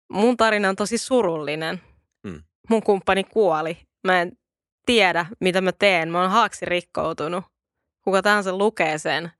mun 0.09 0.37
tarina 0.37 0.69
on 0.69 0.75
tosi 0.75 0.97
surullinen. 0.97 1.81
Mm. 2.23 2.43
Mun 2.69 2.83
kumppani 2.83 3.23
kuoli. 3.23 3.77
Mä 4.07 4.21
en 4.21 4.31
tiedä, 4.85 5.25
mitä 5.39 5.61
mä 5.61 5.71
teen. 5.71 6.09
Mä 6.09 6.21
oon 6.21 6.31
haaksi 6.31 6.65
rikkoutunut. 6.65 7.45
Kuka 8.03 8.21
tahansa 8.21 8.57
lukee 8.57 8.97
sen, 8.97 9.31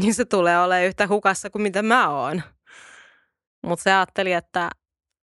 niin 0.00 0.14
se 0.14 0.24
tulee 0.24 0.58
olemaan 0.58 0.86
yhtä 0.86 1.06
hukassa 1.06 1.50
kuin 1.50 1.62
mitä 1.62 1.82
mä 1.82 2.08
oon. 2.08 2.42
Mutta 3.66 3.82
se 3.82 3.92
ajatteli, 3.92 4.32
että 4.32 4.70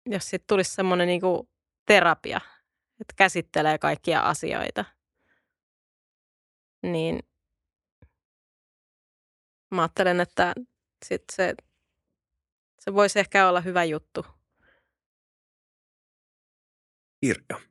jos 0.06 0.30
sitten 0.30 0.48
tulisi 0.48 0.74
semmoinen 0.74 1.08
niinku 1.08 1.50
terapia, 1.86 2.41
että 3.02 3.13
käsittelee 3.15 3.78
kaikkia 3.78 4.19
asioita, 4.19 4.86
niin 6.84 7.19
mä 9.71 9.82
ajattelen, 9.82 10.21
että 10.21 10.54
sit 11.06 11.24
se, 11.32 11.56
se 12.86 12.93
voisi 12.93 13.19
ehkä 13.19 13.50
olla 13.50 13.62
hyvä 13.62 13.84
juttu. 13.84 14.26
Kirja. 17.21 17.62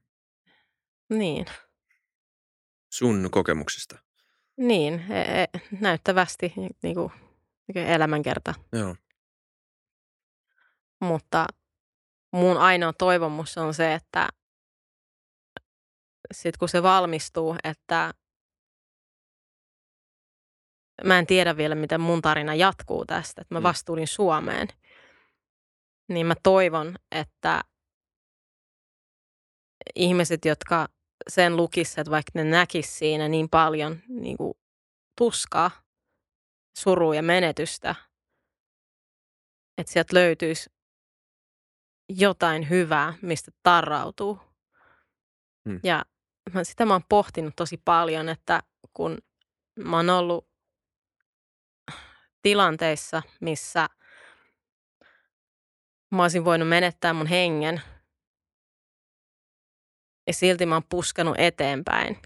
Niin, 1.11 1.47
Sun 2.93 3.29
kokemuksista. 3.31 3.99
niin 4.57 5.13
e- 5.13 5.43
e- 5.43 5.61
näyttävästi 5.81 6.53
niin 6.83 6.95
kuin, 6.95 7.13
elämänkerta. 7.75 8.55
Joo. 8.73 8.97
Mutta 11.01 11.47
mun 12.33 12.57
ainoa 12.57 12.93
toivomus 12.93 13.59
on 13.59 13.75
se, 13.75 13.95
että 13.95 14.29
sit 16.33 16.57
kun 16.57 16.69
se 16.69 16.83
valmistuu, 16.83 17.57
että 17.65 18.15
mä 21.05 21.19
en 21.19 21.27
tiedä 21.27 21.57
vielä, 21.57 21.75
miten 21.75 22.01
mun 22.01 22.23
tarina 22.23 22.55
jatkuu 22.55 23.05
tästä, 23.07 23.41
että 23.43 23.55
mä 23.55 23.61
Mm. 23.61 23.65
vastuulin 23.65 24.07
Suomeen, 24.09 24.69
niin 26.09 26.27
mä 26.27 26.35
toivon, 26.43 26.97
että 27.11 27.61
ihmiset, 29.95 30.45
jotka 30.45 30.89
sen 31.29 31.57
lukisivat, 31.57 31.99
että 31.99 32.11
vaikka 32.11 32.31
ne 32.35 32.45
näkis 32.45 32.99
siinä 32.99 33.29
niin 33.29 33.49
paljon 33.49 34.03
niin 34.09 34.37
kuin 34.37 34.55
tuskaa, 35.19 35.71
surua 36.79 37.15
ja 37.15 37.23
menetystä, 37.23 37.95
että 39.79 39.93
sieltä 39.93 40.15
löytyisi 40.17 40.71
jotain 42.09 42.71
hyvää, 42.71 43.15
mistä 43.23 43.51
tarrautuu. 43.63 44.41
Hmm. 45.69 45.81
Ja 45.83 46.05
mä, 46.53 46.65
sitä 46.65 46.87
mä 46.87 46.95
oon 46.95 47.05
pohtinut 47.09 47.57
tosi 47.57 47.83
paljon, 47.85 48.29
että 48.29 48.63
kun 48.93 49.19
mä 49.79 49.97
oon 49.97 50.11
ollut 50.11 50.49
tilanteissa, 52.43 53.23
missä 53.41 53.89
mä 56.11 56.23
olisin 56.23 56.45
voinut 56.45 56.69
menettää 56.69 57.13
mun 57.13 57.27
hengen, 57.27 57.83
ja 60.27 60.33
silti 60.33 60.67
mä 60.67 60.75
oon 60.75 60.89
puskanut 60.89 61.35
eteenpäin, 61.39 62.23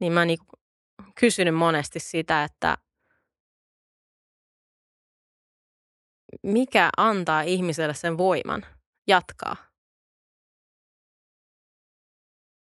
niin 0.00 0.12
mä 0.12 0.20
oon 0.20 0.26
niinku 0.26 0.46
kysynyt 1.20 1.54
monesti 1.54 2.00
sitä, 2.00 2.44
että 2.44 2.78
mikä 6.42 6.90
antaa 6.96 7.42
ihmiselle 7.42 7.94
sen 7.94 8.18
voiman 8.18 8.66
jatkaa? 9.06 9.56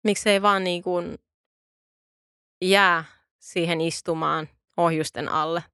Miksi 0.04 0.30
ei 0.30 0.42
vaan 0.42 0.64
niin 0.64 0.82
kuin 0.82 1.18
jää 2.64 3.04
siihen 3.38 3.80
istumaan 3.80 4.48
ohjusten 4.76 5.28
alle 5.28 5.64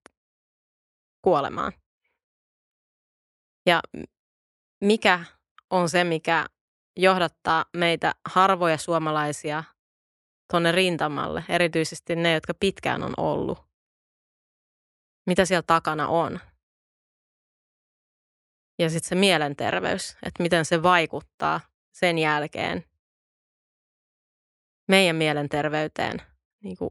kuolemaan? 1.23 1.73
Ja 3.67 3.81
mikä 4.81 5.25
on 5.71 5.89
se, 5.89 6.05
mikä 6.05 6.47
johdattaa 6.97 7.65
meitä 7.77 8.15
harvoja 8.25 8.79
suomalaisia 8.79 9.65
tuonne 10.51 10.73
rintamalle, 10.73 11.45
erityisesti 11.49 12.17
ne, 12.17 12.33
jotka 12.33 12.55
pitkään 12.61 13.03
on 13.03 13.15
ollut? 13.17 13.59
Mitä 15.27 15.45
siellä 15.45 15.65
takana 15.67 16.09
on? 16.09 16.41
Ja 18.79 18.91
sitten 18.91 19.09
se 19.09 19.15
mielenterveys, 19.15 20.17
että 20.23 20.43
miten 20.43 20.65
se 20.65 20.83
vaikuttaa 20.83 21.61
sen 21.93 22.19
jälkeen 22.19 22.85
meidän 24.89 25.17
mielenterveyteen, 25.17 26.23
niin 26.63 26.77
kuin 26.77 26.91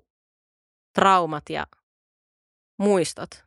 traumat 0.93 1.49
ja 1.49 1.67
muistot. 2.79 3.44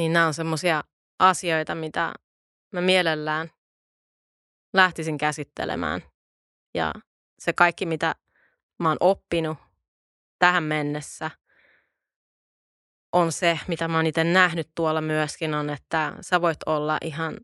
Niin 0.00 0.12
nämä 0.12 0.26
on 0.26 0.34
semmoisia 0.34 0.84
asioita, 1.18 1.74
mitä 1.74 2.12
mä 2.72 2.80
mielellään 2.80 3.50
lähtisin 4.72 5.18
käsittelemään. 5.18 6.02
Ja 6.74 6.94
se 7.38 7.52
kaikki, 7.52 7.86
mitä 7.86 8.14
mä 8.78 8.88
oon 8.88 8.96
oppinut 9.00 9.58
tähän 10.38 10.62
mennessä, 10.62 11.30
on 13.12 13.32
se, 13.32 13.58
mitä 13.68 13.88
mä 13.88 13.96
oon 13.96 14.06
itse 14.06 14.24
nähnyt 14.24 14.70
tuolla 14.74 15.00
myöskin, 15.00 15.54
on, 15.54 15.70
että 15.70 16.12
sä 16.20 16.40
voit 16.40 16.58
olla 16.66 16.98
ihan 17.04 17.36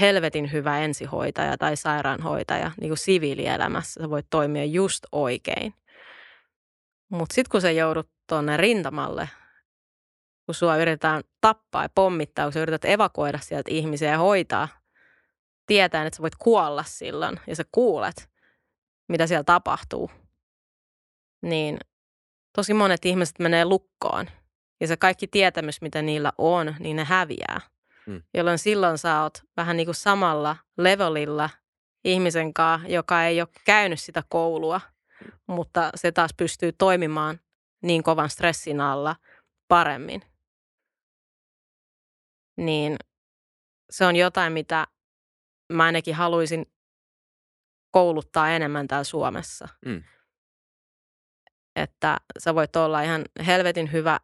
helvetin 0.00 0.52
hyvä 0.52 0.78
ensihoitaja 0.78 1.58
tai 1.58 1.76
sairaanhoitaja 1.76 2.70
niin 2.80 2.90
kuin 2.90 2.98
siviilielämässä. 2.98 4.02
Sä 4.02 4.10
voit 4.10 4.26
toimia 4.30 4.64
just 4.64 5.04
oikein. 5.12 5.74
Mutta 7.08 7.34
sitten 7.34 7.50
kun 7.50 7.60
sä 7.60 7.70
joudut 7.70 8.10
tuonne 8.28 8.56
rintamalle, 8.56 9.28
kun 10.46 10.54
sua 10.54 10.76
yritetään 10.76 11.22
tappaa 11.40 11.82
ja 11.82 11.88
pommittaa, 11.94 12.44
kun 12.44 12.52
sä 12.52 12.60
yrität 12.60 12.84
evakuoida 12.84 13.38
sieltä 13.38 13.70
ihmisiä 13.70 14.10
ja 14.10 14.18
hoitaa, 14.18 14.68
tietäen, 15.66 16.06
että 16.06 16.16
sä 16.16 16.22
voit 16.22 16.36
kuolla 16.38 16.84
silloin 16.86 17.40
ja 17.46 17.56
sä 17.56 17.64
kuulet, 17.72 18.30
mitä 19.08 19.26
siellä 19.26 19.44
tapahtuu, 19.44 20.10
niin 21.42 21.78
tosi 22.52 22.74
monet 22.74 23.04
ihmiset 23.04 23.38
menee 23.38 23.64
lukkoon. 23.64 24.26
Ja 24.80 24.88
se 24.88 24.96
kaikki 24.96 25.26
tietämys, 25.26 25.80
mitä 25.80 26.02
niillä 26.02 26.32
on, 26.38 26.74
niin 26.78 26.96
ne 26.96 27.04
häviää. 27.04 27.60
Mm. 28.06 28.22
Jolloin 28.34 28.58
silloin 28.58 28.98
sä 28.98 29.22
oot 29.22 29.42
vähän 29.56 29.76
niin 29.76 29.86
kuin 29.86 29.94
samalla 29.94 30.56
levelillä 30.78 31.50
ihmisen 32.04 32.54
kanssa, 32.54 32.88
joka 32.88 33.24
ei 33.24 33.40
ole 33.40 33.48
käynyt 33.64 34.00
sitä 34.00 34.22
koulua, 34.28 34.80
mutta 35.46 35.90
se 35.94 36.12
taas 36.12 36.30
pystyy 36.36 36.72
toimimaan 36.72 37.40
niin 37.82 38.02
kovan 38.02 38.30
stressin 38.30 38.80
alla 38.80 39.16
paremmin. 39.68 40.22
Niin 42.62 42.96
se 43.90 44.06
on 44.06 44.16
jotain, 44.16 44.52
mitä 44.52 44.86
mä 45.72 45.84
ainakin 45.84 46.14
haluaisin 46.14 46.72
kouluttaa 47.90 48.50
enemmän 48.50 48.88
täällä 48.88 49.04
Suomessa. 49.04 49.68
Mm. 49.86 50.02
Että 51.76 52.16
sä 52.38 52.54
voit 52.54 52.76
olla 52.76 53.02
ihan 53.02 53.24
helvetin 53.46 53.92
hyvä 53.92 54.20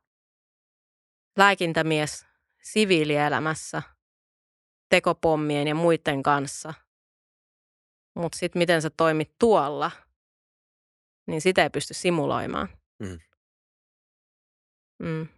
lääkintämies 1.36 2.26
siviilielämässä 2.62 3.82
tekopommien 4.88 5.68
ja 5.68 5.74
muiden 5.74 6.22
kanssa. 6.22 6.74
Mutta 8.14 8.38
sitten 8.38 8.60
miten 8.60 8.82
sä 8.82 8.90
toimit 8.90 9.34
tuolla, 9.38 9.90
niin 11.26 11.40
sitä 11.40 11.62
ei 11.62 11.70
pysty 11.70 11.94
simuloimaan. 11.94 12.68
Mm. 12.98 13.18
Mm. 14.98 15.28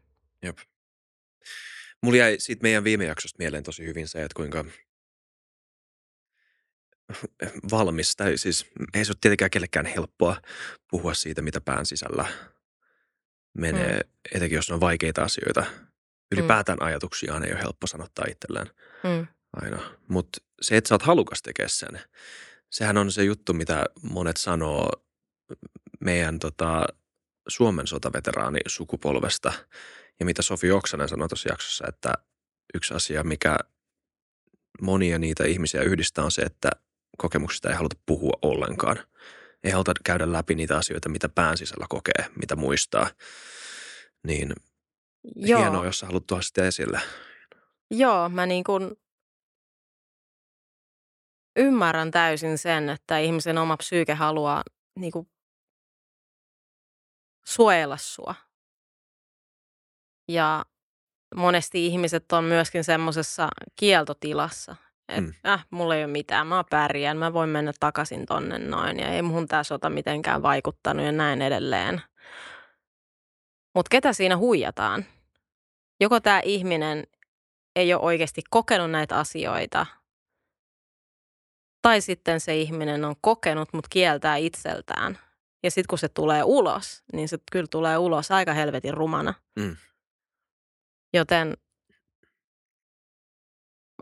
Mulla 2.02 2.16
jäi 2.18 2.36
siitä 2.38 2.62
meidän 2.62 2.84
viime 2.84 3.04
jaksosta 3.04 3.36
mieleen 3.38 3.62
tosi 3.62 3.86
hyvin 3.86 4.08
se, 4.08 4.22
että 4.22 4.36
kuinka 4.36 4.64
valmis, 7.70 8.16
tai 8.16 8.38
siis 8.38 8.66
ei 8.94 9.04
se 9.04 9.10
ole 9.10 9.18
tietenkään 9.20 9.50
kellekään 9.50 9.86
helppoa 9.86 10.40
puhua 10.90 11.14
siitä, 11.14 11.42
mitä 11.42 11.60
pään 11.60 11.86
sisällä 11.86 12.26
menee, 13.58 14.00
mm. 14.00 14.10
etenkin 14.34 14.56
jos 14.56 14.68
ne 14.68 14.74
on 14.74 14.80
vaikeita 14.80 15.22
asioita. 15.22 15.64
Ylipäätään 16.32 16.82
ajatuksiaan 16.82 17.44
ei 17.44 17.52
ole 17.52 17.60
helppo 17.60 17.86
sanottaa 17.86 18.24
itselleen 18.28 18.66
Mm. 19.04 19.26
aina. 19.52 19.96
Mutta 20.08 20.38
se, 20.60 20.76
että 20.76 20.88
sä 20.88 20.94
oot 20.94 21.02
halukas 21.02 21.42
tekemään 21.42 21.70
sen, 21.70 22.00
sehän 22.70 22.96
on 22.96 23.12
se 23.12 23.24
juttu, 23.24 23.52
mitä 23.52 23.84
monet 24.02 24.36
sanoo 24.36 24.90
meidän 26.00 26.38
tota, 26.38 26.84
Suomen 27.48 27.86
sotaveteraani 27.86 28.58
sukupolvesta 28.66 29.52
ja 30.20 30.26
mitä 30.26 30.42
Sofi 30.42 30.70
Oksanen 30.70 31.09
sanoi 31.09 31.28
tuossa 31.28 31.48
jaksossa, 31.48 31.85
että 31.88 32.12
yksi 32.74 32.94
asia, 32.94 33.24
mikä 33.24 33.56
monia 34.80 35.18
niitä 35.18 35.44
ihmisiä 35.44 35.83
yhdistää 35.83 36.24
on 36.24 36.30
se, 36.30 36.42
että 36.42 36.70
kokemuksista 37.18 37.68
ei 37.68 37.74
haluta 37.74 37.96
puhua 38.06 38.33
ollenkaan. 38.42 38.96
Ei 39.64 39.70
haluta 39.70 39.92
käydä 40.04 40.33
läpi 40.33 40.54
niitä 40.54 40.76
asioita, 40.76 41.09
mitä 41.09 41.28
pään 41.28 41.59
sisällä 41.59 41.87
kokee, 41.88 42.24
mitä 42.40 42.56
muistaa. 42.56 43.11
Niin 44.26 44.52
Joo. 45.37 45.61
hienoa, 45.61 45.85
jos 45.85 45.98
sä 45.98 46.06
haluat 46.06 46.26
tuoda 46.26 46.42
sitä 46.42 46.66
esille. 46.66 47.00
Joo, 47.90 48.28
mä 48.28 48.46
niin 48.46 48.64
kuin 48.64 48.96
ymmärrän 51.56 52.11
täysin 52.11 52.59
sen, 52.59 52.90
että 52.90 53.18
ihmisen 53.18 53.59
oma 53.59 53.76
psyyke 53.76 54.14
haluaa 54.14 54.62
niin 54.96 55.12
kuin 55.12 55.30
suojella 57.44 57.96
sua. 57.96 58.35
Ja 60.33 60.64
monesti 61.37 61.87
ihmiset 61.87 62.33
on 62.33 62.45
myöskin 62.45 62.85
semmoisessa 62.85 63.49
kieltotilassa, 63.77 64.77
että 65.09 65.21
Mm. 65.21 65.51
äh, 65.51 65.66
mulla 65.71 65.95
ei 65.97 66.05
ole 66.05 66.12
mitään, 66.12 66.47
mä 66.47 66.64
pärjään, 66.71 67.16
mä 67.16 67.33
voin 67.33 67.49
mennä 67.51 67.73
takaisin 67.81 68.27
tonne 68.27 68.59
noin 68.59 68.99
ja 69.01 69.09
ei 69.09 69.23
muhun 69.23 69.49
tää 69.49 69.62
sota 69.64 69.90
mitenkään 69.90 70.43
vaikuttanut 70.43 71.07
ja 71.07 71.12
näin 71.12 71.43
edelleen. 71.43 72.03
Mutta 73.75 73.88
ketä 73.90 74.12
siinä 74.12 74.37
huijataan? 74.37 75.05
Joko 76.01 76.21
tämä 76.21 76.40
ihminen 76.45 77.07
ei 77.77 77.95
ole 77.95 78.03
oikeasti 78.03 78.43
kokenut 78.51 78.90
näitä 78.90 79.19
asioita, 79.19 79.87
tai 81.83 82.01
sitten 82.01 82.40
se 82.40 82.57
ihminen 82.57 83.05
on 83.05 83.14
kokenut, 83.21 83.69
mutta 83.73 83.88
kieltää 83.93 84.37
itseltään. 84.37 85.19
Ja 85.62 85.71
sitten 85.71 85.88
kun 85.88 85.99
se 85.99 86.09
tulee 86.09 86.43
ulos, 86.45 87.03
niin 87.12 87.29
se 87.29 87.38
kyllä 87.53 87.66
tulee 87.71 87.99
ulos 87.99 88.31
aika 88.31 88.53
helvetin 88.53 88.95
rumana. 88.95 89.35
Mm. 89.57 89.77
Joten 91.14 91.57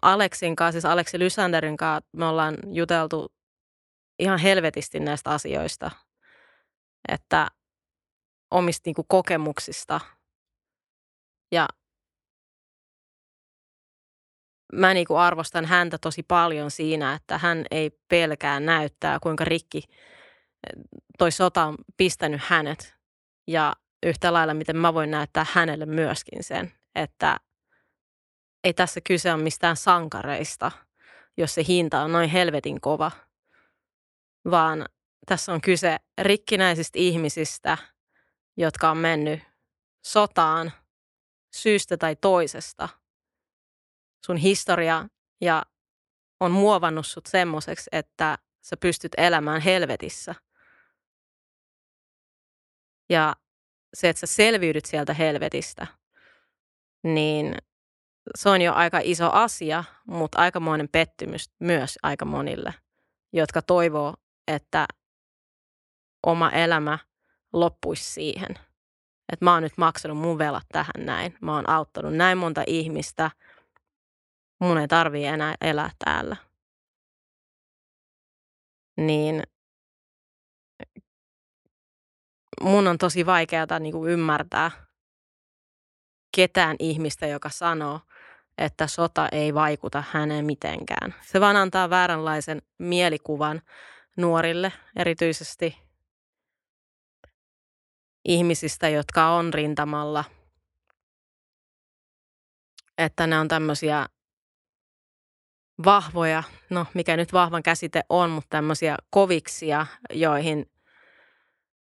Aleksin 0.03 0.57
kanssa, 0.57 0.73
siis 0.73 0.85
Aleksi 0.85 1.18
Lysanderin 1.18 1.77
kanssa, 1.77 2.09
me 2.12 2.25
ollaan 2.25 2.57
juteltu 2.73 3.33
ihan 4.18 4.38
helvetisti 4.38 5.01
näistä 5.01 5.31
asioista, 5.31 5.90
että 7.09 7.49
omista 8.51 8.83
niinku 8.87 9.05
kokemuksista. 9.09 10.01
Ja 11.53 11.68
mä 14.73 14.94
niinku 14.94 15.16
arvostan 15.16 15.64
häntä 15.64 15.99
tosi 15.99 16.23
paljon 16.23 16.71
siinä, 16.71 17.14
että 17.14 17.38
hän 17.38 17.64
ei 17.71 17.90
pelkää 18.09 18.61
näyttää, 18.61 19.18
kuinka 19.23 19.44
rikki 19.44 19.83
toi 21.18 21.33
sota 21.33 21.64
on 21.64 21.75
pistänyt 21.97 22.40
hänet. 22.44 22.94
Ja 23.47 23.73
yhtä 24.07 24.33
lailla, 24.33 24.55
miten 24.55 24.77
mä 24.77 24.94
voin 24.94 25.11
näyttää 25.11 25.47
hänelle 25.53 25.87
myöskin 25.87 26.44
sen, 26.44 26.73
että 27.02 27.37
ei 28.64 28.74
tässä 28.74 29.00
kyse 29.00 29.32
ole 29.32 29.42
mistään 29.42 29.76
sankareista, 29.76 30.72
jos 31.37 31.54
se 31.54 31.64
hinta 31.68 32.00
on 32.00 32.12
noin 32.12 32.30
helvetin 32.30 32.80
kova, 32.80 33.11
vaan 34.50 34.87
tässä 35.26 35.52
on 35.52 35.61
kyse 35.61 35.96
rikkinäisistä 36.22 36.98
ihmisistä, 36.98 37.78
jotka 38.56 38.90
on 38.90 38.96
mennyt 38.96 39.40
sotaan 40.06 40.72
syystä 41.54 41.96
tai 41.96 42.16
toisesta. 42.16 42.88
Sun 44.26 44.37
historia 44.37 45.08
ja 45.40 45.66
on 46.40 46.50
muovannut 46.50 47.06
sut 47.06 47.26
semmoiseksi, 47.26 47.88
että 47.92 48.38
sä 48.62 48.76
pystyt 48.76 49.12
elämään 49.16 49.61
helvetissä. 49.61 50.34
Ja 53.11 53.37
se, 53.94 54.08
että 54.08 54.20
sä 54.20 54.26
selviydyt 54.26 54.84
sieltä 54.84 55.14
helvetistä, 55.14 55.87
niin 57.02 57.54
se 58.38 58.48
on 58.48 58.62
jo 58.62 58.72
aika 58.72 59.00
iso 59.02 59.30
asia, 59.32 59.84
mutta 60.06 60.38
aikamoinen 60.38 60.88
pettymys 60.88 61.50
myös 61.61 61.98
aika 62.02 62.24
monille, 62.24 62.74
jotka 63.32 63.62
toivoo, 63.62 64.14
että 64.48 64.87
oma 66.26 66.50
elämä 66.50 66.98
loppuisi 67.52 68.12
siihen. 68.12 68.50
Että 69.32 69.44
mä 69.44 69.52
oon 69.52 69.62
nyt 69.62 69.78
maksanut 69.78 70.18
mun 70.18 70.38
velat 70.38 70.66
tähän 70.72 71.06
näin. 71.06 71.37
Mä 71.40 71.54
oon 71.54 71.68
auttanut 71.70 72.14
näin 72.14 72.38
monta 72.38 72.62
ihmistä. 72.66 73.30
Mun 74.61 74.78
ei 74.78 74.88
tarvii 74.88 75.24
enää 75.24 75.54
elää 75.61 75.90
täällä. 76.04 76.37
Niin 78.96 79.42
mun 82.62 82.87
on 82.87 82.98
tosi 82.98 83.26
vaikeaa 83.26 83.78
niin 83.80 84.08
ymmärtää 84.08 84.88
ketään 86.38 86.77
ihmistä, 86.79 87.27
joka 87.27 87.48
sanoo, 87.48 88.01
että 88.59 88.87
sota 88.87 89.29
ei 89.33 89.55
vaikuta 89.55 90.05
häneen 90.11 90.44
mitenkään. 90.44 91.14
Se 91.22 91.40
vaan 91.40 91.57
antaa 91.57 91.90
vääränlaisen 91.90 92.62
mielikuvan 92.79 93.62
nuorille, 94.16 94.72
erityisesti 94.96 95.79
ihmisistä, 98.24 98.88
jotka 98.88 99.29
on 99.29 99.55
rintamalla, 99.55 100.24
että 102.98 103.27
ne 103.27 103.38
on 103.38 103.48
tämmöisiä 103.48 104.07
vahvoja, 105.85 106.42
no 106.70 106.87
mikä 106.94 107.16
nyt 107.16 107.33
vahvan 107.33 107.62
käsite 107.62 108.03
on, 108.09 108.31
mutta 108.31 108.51
tämmöisiä 108.51 108.96
koviksia, 109.11 109.87
joihin 110.12 110.70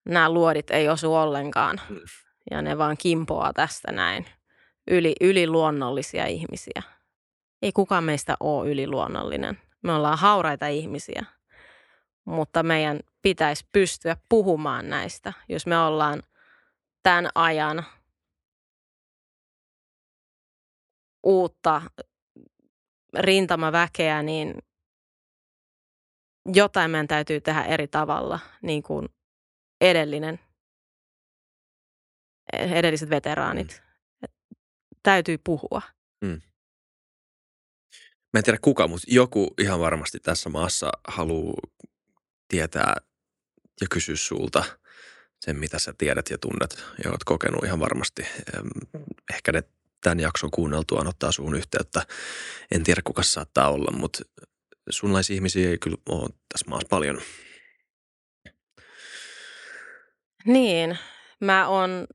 nämä 0.04 0.30
luodit 0.30 0.70
ei 0.70 0.88
osu 0.88 1.14
ollenkaan. 1.14 1.80
Ja 2.50 2.62
ne 2.62 2.78
vaan 2.78 2.96
kimpoaa 2.96 3.52
tästä 3.52 3.92
näin. 3.92 4.39
Yli, 4.86 5.14
yliluonnollisia 5.20 6.26
ihmisiä. 6.26 6.82
Ei 7.62 7.72
kukaan 7.72 8.04
meistä 8.04 8.36
ole 8.40 8.70
yliluonnollinen. 8.70 9.58
Me 9.82 9.92
ollaan 9.92 10.18
hauraita 10.18 10.66
ihmisiä. 10.66 11.24
Mutta 12.24 12.62
meidän 12.62 13.00
pitäisi 13.22 13.66
pystyä 13.72 14.16
puhumaan 14.28 14.90
näistä, 14.90 15.32
jos 15.48 15.66
me 15.66 15.78
ollaan 15.78 16.22
tämän 17.02 17.28
ajan 17.34 17.84
uutta 21.22 21.82
rintamaväkeä, 23.18 24.22
niin 24.22 24.54
jotain 26.54 26.90
meidän 26.90 27.08
täytyy 27.08 27.40
tehdä 27.40 27.62
eri 27.62 27.88
tavalla, 27.88 28.38
niin 28.62 28.82
kuin 28.82 29.08
edellinen, 29.80 30.40
edelliset 32.52 33.10
veteraanit. 33.10 33.89
Täytyy 35.02 35.38
puhua. 35.44 35.82
Mm. 36.20 36.40
Mä 38.32 38.38
en 38.38 38.44
tiedä 38.44 38.58
kuka, 38.62 38.88
mutta 38.88 39.06
joku 39.10 39.54
ihan 39.58 39.80
varmasti 39.80 40.18
tässä 40.20 40.48
maassa 40.48 40.90
haluaa 41.08 41.60
tietää 42.48 42.96
ja 43.80 43.86
kysyä 43.90 44.16
sulta 44.16 44.64
sen, 45.40 45.56
mitä 45.56 45.78
sä 45.78 45.94
tiedät 45.98 46.30
ja 46.30 46.38
tunnet 46.38 46.84
ja 47.04 47.10
oot 47.10 47.24
kokenut 47.24 47.64
ihan 47.64 47.80
varmasti. 47.80 48.26
Ehkä 49.34 49.52
ne 49.52 49.62
tämän 50.00 50.20
jakson 50.20 50.50
kuunneltuaan 50.50 51.06
ottaa 51.06 51.32
suun 51.32 51.54
yhteyttä. 51.54 52.06
En 52.70 52.84
tiedä, 52.84 53.00
kuka 53.04 53.22
saattaa 53.22 53.70
olla, 53.70 53.98
mutta 53.98 54.22
sunlaisia 54.90 55.34
ihmisiä 55.34 55.70
ei 55.70 55.78
kyllä 55.78 55.96
ole 56.08 56.30
tässä 56.52 56.66
maassa 56.68 56.88
paljon. 56.88 57.20
Niin, 60.44 60.98
mä 61.40 61.68
oon 61.68 62.06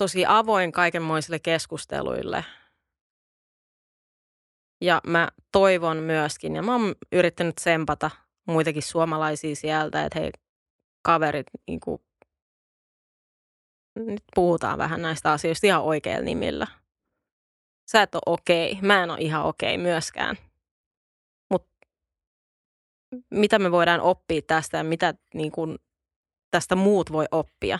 tosi 0.00 0.24
avoin 0.28 0.72
kaikenmoisille 0.72 1.38
keskusteluille. 1.38 2.44
Ja 4.80 5.00
mä 5.06 5.28
toivon 5.52 5.96
myöskin, 5.96 6.56
ja 6.56 6.62
mä 6.62 6.72
oon 6.72 6.94
yrittänyt 7.12 7.58
sempata 7.58 8.10
muitakin 8.46 8.82
suomalaisia 8.82 9.56
sieltä, 9.56 10.04
että 10.04 10.18
hei 10.18 10.30
kaverit, 11.02 11.46
niin 11.66 11.80
kuin, 11.80 12.02
nyt 13.96 14.22
puhutaan 14.34 14.78
vähän 14.78 15.02
näistä 15.02 15.32
asioista 15.32 15.66
ihan 15.66 15.82
oikeilla 15.82 16.24
nimillä. 16.24 16.66
Sä 17.90 18.02
et 18.02 18.14
ole 18.14 18.22
okei, 18.26 18.72
okay. 18.72 18.86
mä 18.86 19.02
en 19.02 19.10
ole 19.10 19.18
ihan 19.20 19.44
okei 19.44 19.74
okay 19.74 19.82
myöskään. 19.82 20.36
Mutta 21.52 21.70
mitä 23.30 23.58
me 23.58 23.70
voidaan 23.70 24.00
oppia 24.00 24.42
tästä 24.46 24.78
ja 24.78 24.84
mitä 24.84 25.14
niin 25.34 25.52
kuin, 25.52 25.78
tästä 26.50 26.76
muut 26.76 27.12
voi 27.12 27.26
oppia, 27.30 27.78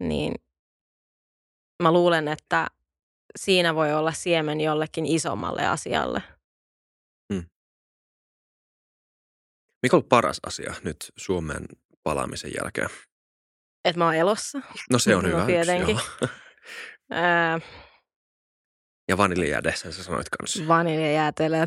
niin 0.00 0.34
mä 1.82 1.92
luulen, 1.92 2.28
että 2.28 2.66
siinä 3.38 3.74
voi 3.74 3.92
olla 3.92 4.12
siemen 4.12 4.60
jollekin 4.60 5.06
isommalle 5.06 5.66
asialle. 5.66 6.22
Hmm. 7.32 7.44
Mikä 9.82 9.96
on 9.96 10.04
paras 10.04 10.40
asia 10.46 10.74
nyt 10.84 11.12
Suomeen 11.16 11.66
palaamisen 12.02 12.50
jälkeen? 12.62 12.88
Että 13.84 13.98
mä 13.98 14.04
oon 14.04 14.14
elossa. 14.14 14.60
No 14.90 14.98
se 14.98 15.16
on 15.16 15.24
no, 15.24 15.28
hyvä. 15.30 15.46
Tietenkin. 15.46 15.96
Yksi, 15.96 16.34
ja 19.08 19.16
vaniljajääde, 19.16 19.76
sen 19.76 19.92
sä 19.92 20.02
sanoit 20.02 20.28
kanssa. 20.28 20.68
vaniljajäätelö. 20.68 21.66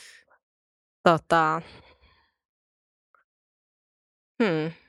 tota, 1.08 1.62
hmm. 4.42 4.83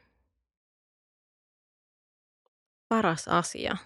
Paras 2.90 3.28
asia. 3.28 3.78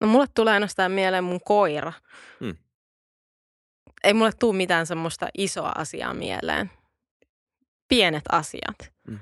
No 0.00 0.06
mulle 0.06 0.26
tulee 0.34 0.54
ainoastaan 0.54 0.92
mieleen 0.92 1.24
mun 1.24 1.40
koira. 1.40 1.92
Hmm. 2.40 2.56
Ei 4.04 4.14
mulle 4.14 4.32
tule 4.32 4.56
mitään 4.56 4.86
semmoista 4.86 5.28
isoa 5.38 5.72
asiaa 5.74 6.14
mieleen. 6.14 6.70
Pienet 7.88 8.24
asiat. 8.32 8.92
Hmm. 9.10 9.18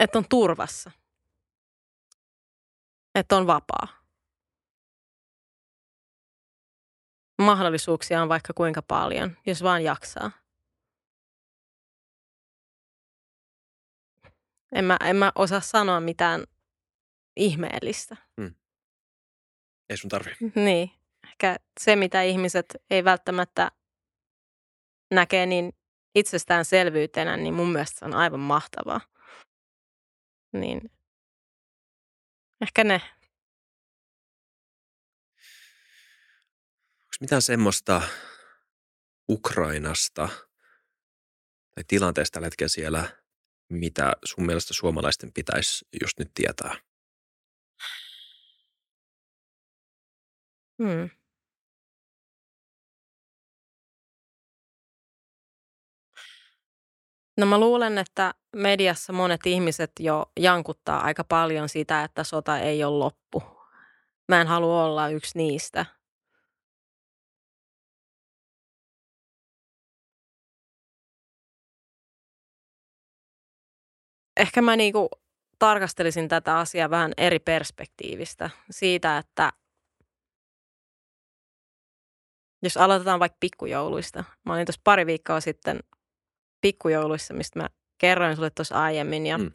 Että 0.00 0.18
on 0.18 0.24
turvassa. 0.28 0.90
Että 3.14 3.36
on 3.36 3.46
vapaa. 3.46 3.88
Mahdollisuuksia 7.38 8.22
on 8.22 8.28
vaikka 8.28 8.52
kuinka 8.52 8.82
paljon, 8.82 9.36
jos 9.46 9.62
vaan 9.62 9.84
jaksaa. 9.84 10.30
En 14.76 14.84
mä, 14.84 14.96
en 15.04 15.16
mä 15.16 15.32
osaa 15.34 15.60
sanoa 15.60 16.00
mitään 16.00 16.44
ihmeellistä. 17.36 18.16
Ei 19.88 19.96
sun 19.96 20.10
tarvi. 20.10 20.30
Niin. 20.64 20.90
Ehkä 21.28 21.56
se, 21.80 21.96
mitä 21.96 22.22
ihmiset 22.22 22.66
ei 22.90 23.04
välttämättä 23.04 23.70
näkee 25.10 25.46
niin 25.46 25.72
itsestäänselvyytenä, 26.14 27.36
niin 27.36 27.54
mun 27.54 27.72
mielestä 27.72 27.98
se 27.98 28.04
on 28.04 28.14
aivan 28.14 28.40
mahtavaa. 28.40 29.00
Niin 30.52 30.90
ehkä 32.60 32.84
ne. 32.84 33.00
Onko 37.02 37.16
mitään 37.20 37.42
semmoista 37.42 38.02
Ukrainasta 39.28 40.28
tai 41.74 41.84
tilanteesta 41.88 42.34
tällä 42.34 42.46
hetkellä 42.46 42.68
siellä, 42.68 43.25
mitä 43.68 44.12
sun 44.24 44.46
mielestä 44.46 44.74
suomalaisten 44.74 45.32
pitäisi 45.32 45.86
just 46.02 46.18
nyt 46.18 46.30
tietää? 46.34 46.76
Hmm. 50.82 51.10
No 57.36 57.46
mä 57.46 57.60
luulen, 57.60 57.98
että 57.98 58.34
mediassa 58.56 59.12
monet 59.12 59.46
ihmiset 59.46 59.92
jo 60.00 60.26
jankuttaa 60.40 61.00
aika 61.00 61.24
paljon 61.24 61.68
sitä, 61.68 62.04
että 62.04 62.24
sota 62.24 62.58
ei 62.58 62.84
ole 62.84 62.98
loppu. 62.98 63.42
Mä 64.28 64.40
en 64.40 64.46
halua 64.46 64.84
olla 64.84 65.08
yksi 65.08 65.38
niistä. 65.38 65.86
Ehkä 74.36 74.62
mä 74.62 74.76
niinku 74.76 75.08
tarkastelisin 75.58 76.28
tätä 76.28 76.58
asiaa 76.58 76.90
vähän 76.90 77.12
eri 77.16 77.38
perspektiivistä. 77.38 78.50
Siitä, 78.70 79.18
että 79.18 79.52
jos 82.62 82.76
aloitetaan 82.76 83.20
vaikka 83.20 83.36
pikkujouluista. 83.40 84.24
Mä 84.44 84.54
olin 84.54 84.66
tuossa 84.66 84.80
pari 84.84 85.06
viikkoa 85.06 85.40
sitten 85.40 85.80
pikkujouluissa, 86.60 87.34
mistä 87.34 87.58
mä 87.58 87.68
kerroin 87.98 88.36
sulle 88.36 88.50
tuossa 88.50 88.82
aiemmin. 88.82 89.26
Ja 89.26 89.38
Mm. 89.38 89.52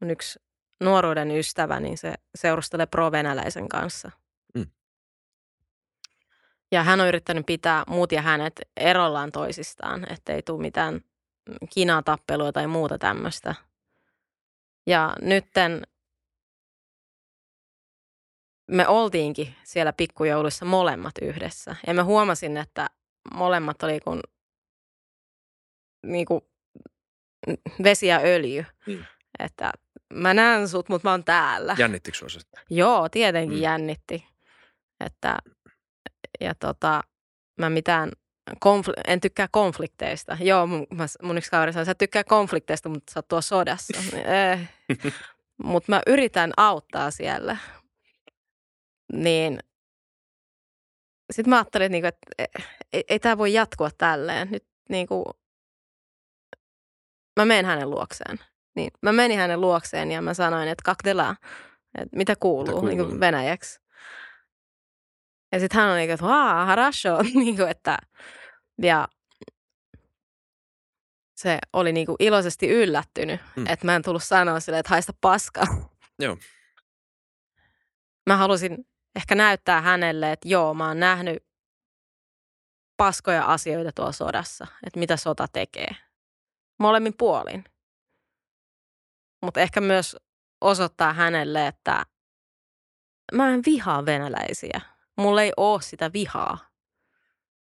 mun 0.00 0.10
yksi 0.10 0.38
nuoruuden 0.80 1.30
ystävä, 1.30 1.80
niin 1.80 1.98
se 1.98 2.14
seurustelee 2.34 2.86
pro-venäläisen 2.86 3.68
kanssa. 3.68 4.10
Mm. 4.54 4.66
Ja 6.72 6.82
hän 6.82 7.00
on 7.00 7.08
yrittänyt 7.08 7.46
pitää 7.46 7.84
muut 7.88 8.12
ja 8.12 8.22
hänet 8.22 8.60
erollaan 8.76 9.32
toisistaan, 9.32 10.12
ettei 10.12 10.42
tule 10.42 10.62
mitään 10.62 11.00
kinatappelua 11.74 12.52
tai 12.52 12.66
muuta 12.66 12.98
tämmöistä. 12.98 13.54
Ja 14.88 15.16
nytten 15.20 15.82
me 18.70 18.88
oltiinkin 18.88 19.54
siellä 19.64 19.92
pikkujouluissa 19.92 20.64
molemmat 20.64 21.14
yhdessä. 21.22 21.76
Ja 21.86 21.94
mä 21.94 22.04
huomasin, 22.04 22.56
että 22.56 22.90
molemmat 23.34 23.82
oli 23.82 24.00
kuin, 24.00 24.20
niin 26.06 26.26
kuin 26.26 26.40
vesi 27.82 28.06
ja 28.06 28.20
öljy. 28.24 28.64
Mm. 28.86 29.04
Että 29.38 29.72
mä 30.14 30.34
näen 30.34 30.68
sut, 30.68 30.88
mutta 30.88 31.08
mä 31.08 31.10
oon 31.10 31.24
täällä. 31.24 31.76
Jännittikö 31.78 32.18
sua? 32.18 32.28
Joo, 32.70 33.08
tietenkin 33.08 33.58
mm. 33.58 33.62
jännitti. 33.62 34.26
Että, 35.04 35.38
ja 36.40 36.54
tota, 36.54 37.02
mä 37.60 37.70
mitään, 37.70 38.12
konfl- 38.64 39.02
en 39.06 39.20
tykkää 39.20 39.48
konflikteista. 39.50 40.36
Joo, 40.40 40.66
mun, 40.66 40.86
mun 41.22 41.38
yksi 41.38 41.50
kaveri 41.50 41.72
sanoi, 41.72 41.84
sä 41.84 41.92
et 41.92 41.98
tykkää 41.98 42.24
konflikteista, 42.24 42.88
mutta 42.88 43.12
sä 43.12 43.18
oot 43.18 43.28
tuo 43.28 43.40
sodassa. 43.40 43.98
eh. 44.50 44.68
Mutta 45.62 45.92
mä 45.92 46.00
yritän 46.06 46.52
auttaa 46.56 47.10
siellä. 47.10 47.56
Niin 49.12 49.58
sitten 51.32 51.50
mä 51.50 51.56
ajattelin, 51.56 51.84
että, 51.84 51.92
niinku, 51.92 52.06
että 52.06 52.52
ei, 52.92 53.04
ei 53.08 53.18
tämä 53.18 53.38
voi 53.38 53.52
jatkua 53.52 53.90
tälleen. 53.98 54.50
Nyt 54.50 54.66
niinku, 54.88 55.24
mä 57.36 57.44
menen 57.44 57.64
hänen 57.64 57.90
luokseen. 57.90 58.38
Niin, 58.76 58.90
mä 59.02 59.12
menin 59.12 59.38
hänen 59.38 59.60
luokseen 59.60 60.10
ja 60.10 60.22
mä 60.22 60.34
sanoin, 60.34 60.68
että 60.68 60.82
kakdelaa, 60.84 61.36
että 61.98 62.16
mitä 62.16 62.34
kuuluu, 62.40 62.72
kuuluu? 62.72 62.88
Niin 62.88 62.98
kuin 62.98 63.20
venäjäksi. 63.20 63.80
Ja 65.52 65.60
sitten 65.60 65.80
hän 65.80 65.90
on 65.90 65.96
niin 65.96 66.08
kuin, 66.08 66.14
että 66.14 66.26
haa, 66.26 66.64
harasho, 66.66 67.22
niin 67.34 67.56
kuin, 67.56 67.68
että, 67.68 67.98
ja 68.82 69.08
se 71.36 71.58
oli 71.72 71.92
niin 71.92 72.06
kuin 72.06 72.16
iloisesti 72.18 72.68
yllättynyt, 72.68 73.40
Mm. 73.56 73.66
että 73.66 73.86
mä 73.86 73.96
en 73.96 74.02
tullut 74.02 74.22
sanoa 74.22 74.60
sille, 74.60 74.78
että 74.78 74.90
haista 74.90 75.12
paskaa. 75.20 75.66
Joo. 76.18 76.36
Mä 78.26 78.36
halusin 78.36 78.86
ehkä 79.16 79.34
näyttää 79.34 79.80
hänelle, 79.80 80.32
että 80.32 80.48
joo, 80.48 80.74
mä 80.74 80.88
oon 80.88 81.00
nähnyt 81.00 81.44
paskoja 82.96 83.44
asioita 83.44 83.92
tuolla 83.94 84.12
sodassa, 84.12 84.66
että 84.86 84.98
mitä 85.00 85.16
sota 85.16 85.48
tekee. 85.52 85.96
Molemmin 86.78 87.14
puolin. 87.18 87.64
Mutta 89.42 89.60
ehkä 89.60 89.80
myös 89.80 90.16
osoittaa 90.60 91.12
hänelle, 91.12 91.66
että 91.66 92.06
mä 93.32 93.50
en 93.50 93.62
vihaa 93.66 94.06
venäläisiä. 94.06 94.80
Mulla 95.16 95.42
ei 95.42 95.52
ole 95.56 95.82
sitä 95.82 96.12
vihaa. 96.12 96.67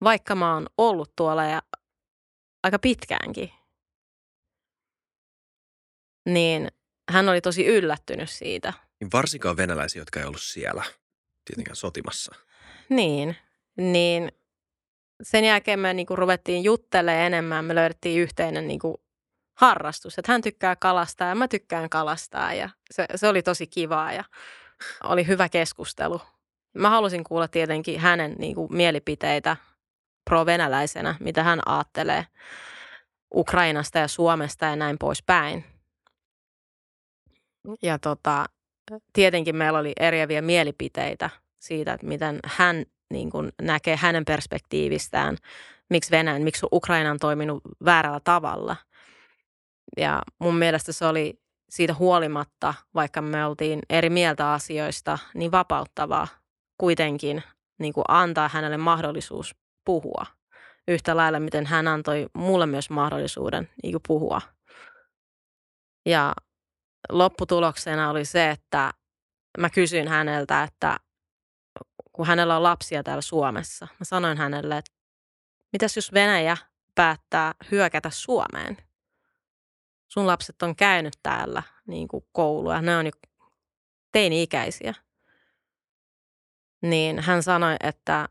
Vaikka 0.03 0.35
mä 0.35 0.53
oon 0.53 0.67
ollut 0.77 1.15
tuolla 1.15 1.43
ja 1.45 1.61
aika 2.63 2.79
pitkäänkin. 2.79 3.51
Niin 6.25 6.67
hän 7.09 7.29
oli 7.29 7.41
tosi 7.41 7.65
yllättynyt 7.65 8.29
siitä. 8.29 8.73
Niin 8.99 9.09
varsinkaan 9.13 9.57
venäläisiä, 9.57 10.01
jotka 10.01 10.19
ei 10.19 10.25
ollut 10.25 10.41
siellä 10.41 10.83
tietenkään 11.45 11.75
sotimassa. 11.75 12.35
Niin, 12.89 13.35
niin 13.77 14.31
sen 15.23 15.43
jälkeen 15.43 15.79
me 15.79 15.93
niinku 15.93 16.15
ruvettiin 16.15 16.63
juttelemaan 16.63 17.25
enemmän. 17.25 17.65
Me 17.65 17.75
löydettiin 17.75 18.21
yhteinen 18.21 18.67
niinku 18.67 19.03
harrastus, 19.53 20.19
että 20.19 20.31
hän 20.31 20.41
tykkää 20.41 20.75
kalastaa 20.75 21.27
ja 21.29 21.35
mä 21.35 21.47
tykkään 21.47 21.89
kalastaa 21.89 22.53
ja 22.53 22.69
se, 22.91 23.05
se 23.15 23.27
oli 23.27 23.43
tosi 23.43 23.67
kivaa 23.67 24.13
ja 24.13 24.23
oli 25.03 25.27
hyvä 25.27 25.49
keskustelu. 25.49 26.21
Mä 26.73 26.89
halusin 26.89 27.23
kuulla 27.23 27.47
tietenkin 27.47 27.99
hänen 27.99 28.35
niinku 28.37 28.67
mielipiteitä 28.67 29.57
pro-venäläisenä, 30.29 31.15
mitä 31.19 31.43
hän 31.43 31.59
ajattelee 31.65 32.25
Ukrainasta 33.35 33.97
ja 33.97 34.07
Suomesta 34.07 34.65
ja 34.65 34.75
näin 34.75 34.97
poispäin. 34.97 35.65
Ja 37.81 37.99
tota, 37.99 38.45
tietenkin 39.13 39.55
meillä 39.55 39.79
oli 39.79 39.93
eriäviä 39.99 40.41
mielipiteitä 40.41 41.29
siitä, 41.59 41.93
että 41.93 42.07
miten 42.07 42.39
hän 42.45 42.85
niin 43.09 43.29
kuin 43.29 43.51
näkee 43.61 43.95
hänen 43.95 44.25
perspektiivistään, 44.25 45.37
miksi 45.89 46.11
Venäjän, 46.11 46.41
miksi 46.41 46.65
Ukraina 46.71 47.11
on 47.11 47.19
toiminut 47.19 47.61
väärällä 47.85 48.19
tavalla. 48.23 48.75
Ja 49.97 50.21
mun 50.39 50.55
mielestä 50.55 50.91
se 50.91 51.05
oli 51.05 51.39
siitä 51.69 51.93
huolimatta, 51.93 52.73
vaikka 52.95 53.21
me 53.21 53.45
oltiin 53.45 53.79
eri 53.89 54.09
mieltä 54.09 54.53
asioista, 54.53 55.19
niin 55.33 55.51
vapauttavaa 55.51 56.27
kuitenkin 56.77 57.43
niin 57.79 57.93
kuin 57.93 58.05
antaa 58.07 58.49
hänelle 58.53 58.77
mahdollisuus 58.77 59.55
puhua. 59.89 60.25
Yhtä 60.87 61.17
lailla, 61.17 61.39
miten 61.39 61.65
hän 61.65 61.87
antoi 61.87 62.27
mulle 62.33 62.65
myös 62.65 62.89
mahdollisuuden 62.89 63.69
niin 63.83 63.93
kuin 63.93 64.01
puhua. 64.07 64.41
Ja 66.05 66.33
lopputuloksena 67.09 68.09
oli 68.09 68.25
se, 68.25 68.49
että 68.49 68.93
mä 69.57 69.69
kysyin 69.69 70.07
häneltä, 70.07 70.63
että 70.63 70.99
kun 72.11 72.27
hänellä 72.27 72.57
on 72.57 72.63
lapsia 72.63 73.03
täällä 73.03 73.21
Suomessa, 73.21 73.87
mä 73.99 74.03
sanoin 74.03 74.37
hänelle, 74.37 74.77
että 74.77 74.91
mitäs 75.73 75.95
jos 75.95 76.13
Venäjä 76.13 76.57
päättää 76.95 77.53
hyökätä 77.71 78.09
Suomeen? 78.09 78.77
Sun 80.07 80.27
lapset 80.27 80.61
on 80.61 80.75
käynyt 80.75 81.13
täällä 81.23 81.63
niin 81.87 82.07
kuin 82.07 82.25
koulua, 82.31 82.81
ne 82.81 82.97
on 82.97 83.05
jo 83.05 83.11
teini-ikäisiä. 84.11 84.93
Niin 86.81 87.19
hän 87.19 87.43
sanoi, 87.43 87.75
että 87.79 88.29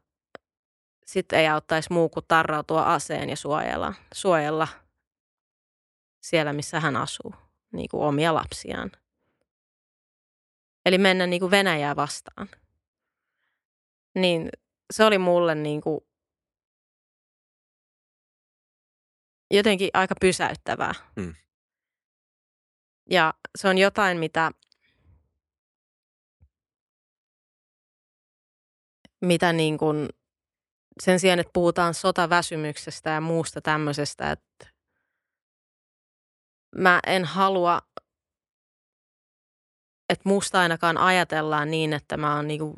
sitten 1.09 1.39
ei 1.39 1.49
auttaisi 1.49 1.93
muu 1.93 2.09
kuin 2.09 2.25
tarrautua 2.29 2.95
aseen 2.95 3.31
ja 3.31 3.37
suojella, 3.37 3.95
suojella 4.15 4.69
siellä, 6.21 6.53
missä 6.53 6.81
hän 6.81 6.97
asuu, 6.97 7.35
niin 7.73 7.89
kuin 7.91 8.03
omia 8.03 8.35
lapsiaan. 8.35 8.93
Eli 10.87 10.99
mennä 10.99 11.27
niin 11.27 11.41
kuin 11.41 11.51
Venäjää 11.51 11.97
vastaan. 11.97 12.49
Niin 14.15 14.49
se 14.91 15.05
oli 15.05 15.19
mulle 15.19 15.55
niin 15.55 15.81
kuin 15.81 16.01
jotenkin 19.51 19.91
aika 19.95 20.15
pysäyttävää. 20.21 20.95
Mm. 21.17 21.35
Ja 23.11 23.35
se 23.59 23.69
on 23.69 23.79
jotain, 23.79 24.19
mitä, 24.19 24.51
mitä 29.21 29.53
niin 29.53 29.79
kuin 29.79 30.09
sen 31.03 31.21
sijaan, 31.21 31.39
että 31.39 31.51
puhutaan 31.53 31.95
sotaväsymyksestä 31.95 33.11
ja 33.11 33.21
muusta 33.21 33.61
tämmöisestä, 33.61 34.31
että 34.31 34.67
mä 36.77 37.01
en 37.07 37.25
halua 37.25 37.83
että 40.09 40.29
musta 40.29 40.61
ainakaan 40.61 40.99
ajatellaan 40.99 41.71
niin, 41.71 41.93
että 41.93 42.17
mä 42.17 42.37
oon 42.37 42.49
niinku 42.49 42.77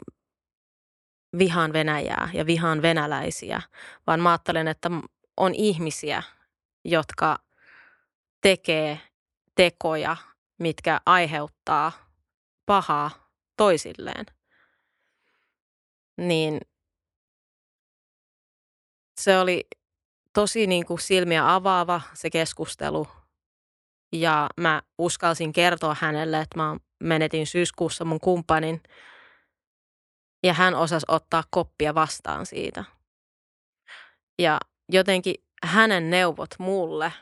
vihaan 1.38 1.72
Venäjää 1.72 2.28
ja 2.32 2.46
vihaan 2.46 2.82
venäläisiä, 2.82 3.62
vaan 4.06 4.20
mä 4.20 4.30
ajattelen, 4.30 4.68
että 4.68 4.90
on 5.36 5.54
ihmisiä, 5.54 6.22
jotka 6.84 7.38
tekee 8.40 9.00
tekoja, 9.54 10.16
mitkä 10.58 11.00
aiheuttaa 11.06 11.92
pahaa 12.66 13.10
toisilleen. 13.56 14.26
Niin 16.16 16.60
se 19.20 19.38
oli 19.38 19.68
tosi 20.32 20.66
niin 20.66 20.86
kuin 20.86 21.00
silmiä 21.00 21.54
avaava 21.54 22.00
se 22.14 22.30
keskustelu. 22.30 23.08
Ja 24.12 24.48
mä 24.56 24.82
uskalsin 24.98 25.52
kertoa 25.52 25.96
hänelle, 26.00 26.40
että 26.40 26.56
mä 26.58 26.76
menetin 27.00 27.46
syyskuussa 27.46 28.04
mun 28.04 28.20
kumppanin. 28.20 28.82
Ja 30.42 30.52
hän 30.54 30.74
osasi 30.74 31.06
ottaa 31.08 31.44
koppia 31.50 31.94
vastaan 31.94 32.46
siitä. 32.46 32.84
Ja 34.38 34.60
jotenkin 34.88 35.34
hänen 35.64 36.10
neuvot 36.10 36.50
mulle, 36.58 37.12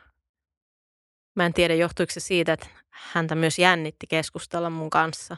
mä 1.36 1.46
en 1.46 1.54
tiedä 1.54 1.74
johtuiko 1.74 2.12
se 2.12 2.20
siitä, 2.20 2.52
että 2.52 2.66
häntä 2.90 3.34
myös 3.34 3.58
jännitti 3.58 4.06
keskustella 4.06 4.70
mun 4.70 4.90
kanssa, 4.90 5.36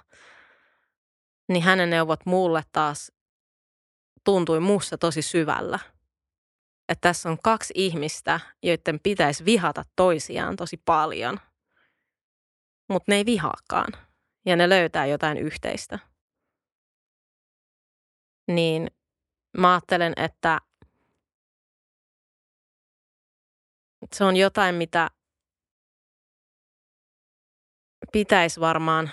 niin 1.49 1.63
hänen 1.63 1.91
neuvot 1.91 2.27
mulle 2.27 2.63
taas 2.73 3.13
tuntui 4.25 4.61
muussa 4.61 4.99
tosi 4.99 5.23
syvällä 5.23 5.79
että 6.91 7.09
tässä 7.09 7.31
on 7.31 7.39
kaksi 7.43 7.75
ihmistä, 7.77 8.41
joiden 8.63 9.01
pitäisi 9.03 9.45
vihata 9.45 9.85
toisiaan 9.97 10.57
tosi 10.57 10.77
paljon, 10.77 11.41
mutta 12.89 13.13
ne 13.13 13.17
ei 13.17 13.27
vihaakaan 13.27 13.93
ja 14.47 14.57
ne 14.57 14.69
löytää 14.69 15.07
jotain 15.07 15.39
yhteistä. 15.39 15.99
Niin 18.49 18.91
mä 19.59 19.73
ajattelen, 19.73 20.13
että 20.17 20.61
se 24.15 24.25
on 24.25 24.37
jotain, 24.37 24.75
mitä 24.75 25.11
pitäisi 28.13 28.61
varmaan 28.61 29.11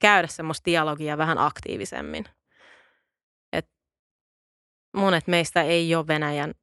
käydä 0.00 0.28
semmoista 0.28 0.64
dialogia 0.64 1.18
vähän 1.18 1.38
aktiivisemmin 1.38 2.24
monet 4.94 5.26
meistä 5.26 5.62
ei 5.62 5.94
ole 5.94 6.06
Venäjän, 6.06 6.54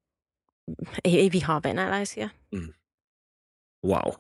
ei, 1.04 1.20
ei 1.20 1.32
vihaa 1.32 1.62
venäläisiä. 1.64 2.30
Mm. 2.52 2.74
Wow. 3.86 4.14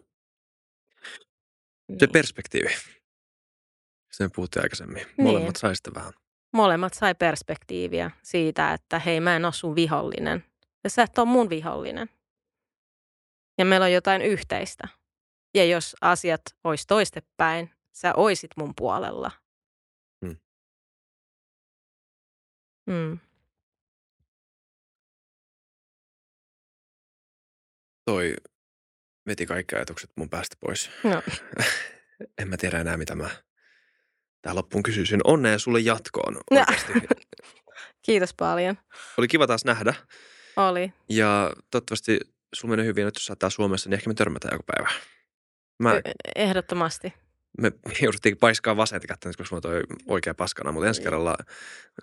Se 2.00 2.06
niin. 2.06 2.12
perspektiivi. 2.12 2.70
Sen 4.12 4.32
puhuttiin 4.36 4.64
aikaisemmin. 4.64 5.06
Molemmat 5.18 5.44
niin. 5.44 5.60
sai 5.60 5.76
sitä 5.76 5.92
vähän. 5.96 6.14
Molemmat 6.54 6.94
sai 6.94 7.16
perspektiiviä 7.16 8.12
siitä, 8.24 8.74
että 8.74 9.00
hei 9.00 9.20
mä 9.20 9.36
en 9.36 9.46
ole 9.46 9.54
sun 9.54 9.76
vihollinen. 9.76 10.46
Ja 10.84 10.90
sä 10.90 11.04
et 11.04 11.18
ole 11.18 11.28
mun 11.28 11.50
vihollinen. 11.50 12.10
Ja 13.58 13.66
meillä 13.66 13.84
on 13.84 13.92
jotain 13.92 14.22
yhteistä. 14.22 14.88
Ja 15.56 15.66
jos 15.66 15.96
asiat 16.02 16.42
olisi 16.64 16.88
toistepäin, 16.88 17.72
sä 17.92 18.14
oisit 18.16 18.52
mun 18.58 18.74
puolella. 18.76 19.32
Mm. 20.22 20.38
Mm. 22.88 23.20
Toi 28.06 28.34
veti 29.28 29.46
kaikki 29.46 29.76
ajatukset 29.76 30.10
mun 30.16 30.30
päästä 30.30 30.56
pois. 30.60 30.90
No. 31.04 31.24
en 32.42 32.48
mä 32.48 32.58
tiedä 32.58 32.80
enää, 32.80 32.98
mitä 32.98 33.16
mä 33.16 33.30
tähän 34.42 34.56
loppuun 34.56 34.84
kysyisin. 34.84 35.22
Onnea 35.24 35.60
sulle 35.60 35.80
jatkoon 35.80 36.34
no. 36.34 36.42
Kiitos 38.06 38.34
paljon. 38.34 38.78
Oli 39.18 39.28
kiva 39.28 39.48
taas 39.48 39.66
nähdä. 39.66 39.94
Oli. 40.58 40.94
Ja 41.10 41.54
toivottavasti 41.72 42.20
sulla 42.54 42.72
menee 42.72 42.86
hyvin, 42.86 43.08
että 43.08 43.18
jos 43.18 43.26
sä 43.26 43.50
Suomessa, 43.50 43.90
niin 43.90 43.96
ehkä 43.96 44.10
me 44.10 44.14
törmätään 44.14 44.54
joku 44.54 44.64
päivä. 44.64 44.90
Mä, 45.80 45.96
e-, 45.96 46.12
Ehdottomasti. 46.36 47.14
Me 47.58 47.72
jouduttiin 48.02 48.38
paiskaa 48.38 48.78
vasenta 48.78 49.08
kättä, 49.08 49.30
koska 49.38 49.56
mulla 49.56 49.62
toi 49.62 49.84
oikea 50.08 50.34
paskana, 50.34 50.72
mutta 50.72 50.88
ensi 50.88 51.02
kerralla, 51.02 51.38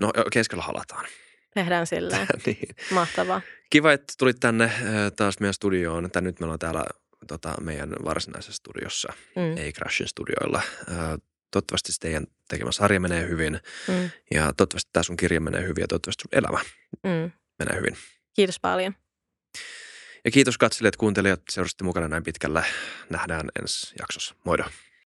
no 0.01 0.13
keskellä 0.33 0.63
halataan. 0.63 1.07
Tehdään 1.55 1.87
sillä. 1.97 2.27
niin. 2.47 2.69
Mahtavaa. 2.91 3.41
Kiva, 3.71 3.93
että 3.93 4.15
tulit 4.19 4.41
tänne 4.41 4.65
äh, 4.65 4.73
taas 5.17 5.41
meidän 5.41 5.55
studioon. 5.55 6.11
Tän 6.11 6.25
nyt 6.25 6.41
me 6.41 6.45
ollaan 6.45 6.59
täällä 6.59 6.85
tota, 7.27 7.55
meidän 7.61 7.93
varsinaisessa 8.05 8.53
studiossa, 8.53 9.13
mm. 9.37 9.57
ei 9.57 9.73
Crashin 9.73 10.09
studioilla. 10.09 10.63
Äh, 10.91 10.97
toivottavasti 11.51 11.93
teidän 12.01 12.27
tekemä 12.49 12.73
sarja 12.73 13.01
menee 13.01 13.29
hyvin 13.29 13.61
mm. 13.89 14.11
ja 14.35 14.53
toivottavasti 14.57 14.91
tämä 14.93 15.03
sun 15.03 15.17
kirja 15.17 15.41
menee 15.41 15.63
hyvin 15.63 15.83
ja 15.83 15.89
toivottavasti 15.89 16.23
sun 16.23 16.39
elämä 16.39 16.61
mm. 17.05 17.33
menee 17.59 17.77
hyvin. 17.77 17.97
Kiitos 18.35 18.61
paljon. 18.61 18.95
Ja 20.25 20.31
kiitos 20.31 20.59
katselijat, 20.59 20.97
kuuntelijat, 20.97 21.43
seurasitte 21.51 21.85
mukana 21.85 22.09
näin 22.09 22.23
pitkälle. 22.23 22.65
Nähdään 23.11 23.49
ensi 23.61 23.95
jaksossa. 23.99 24.35
Moido. 24.45 24.65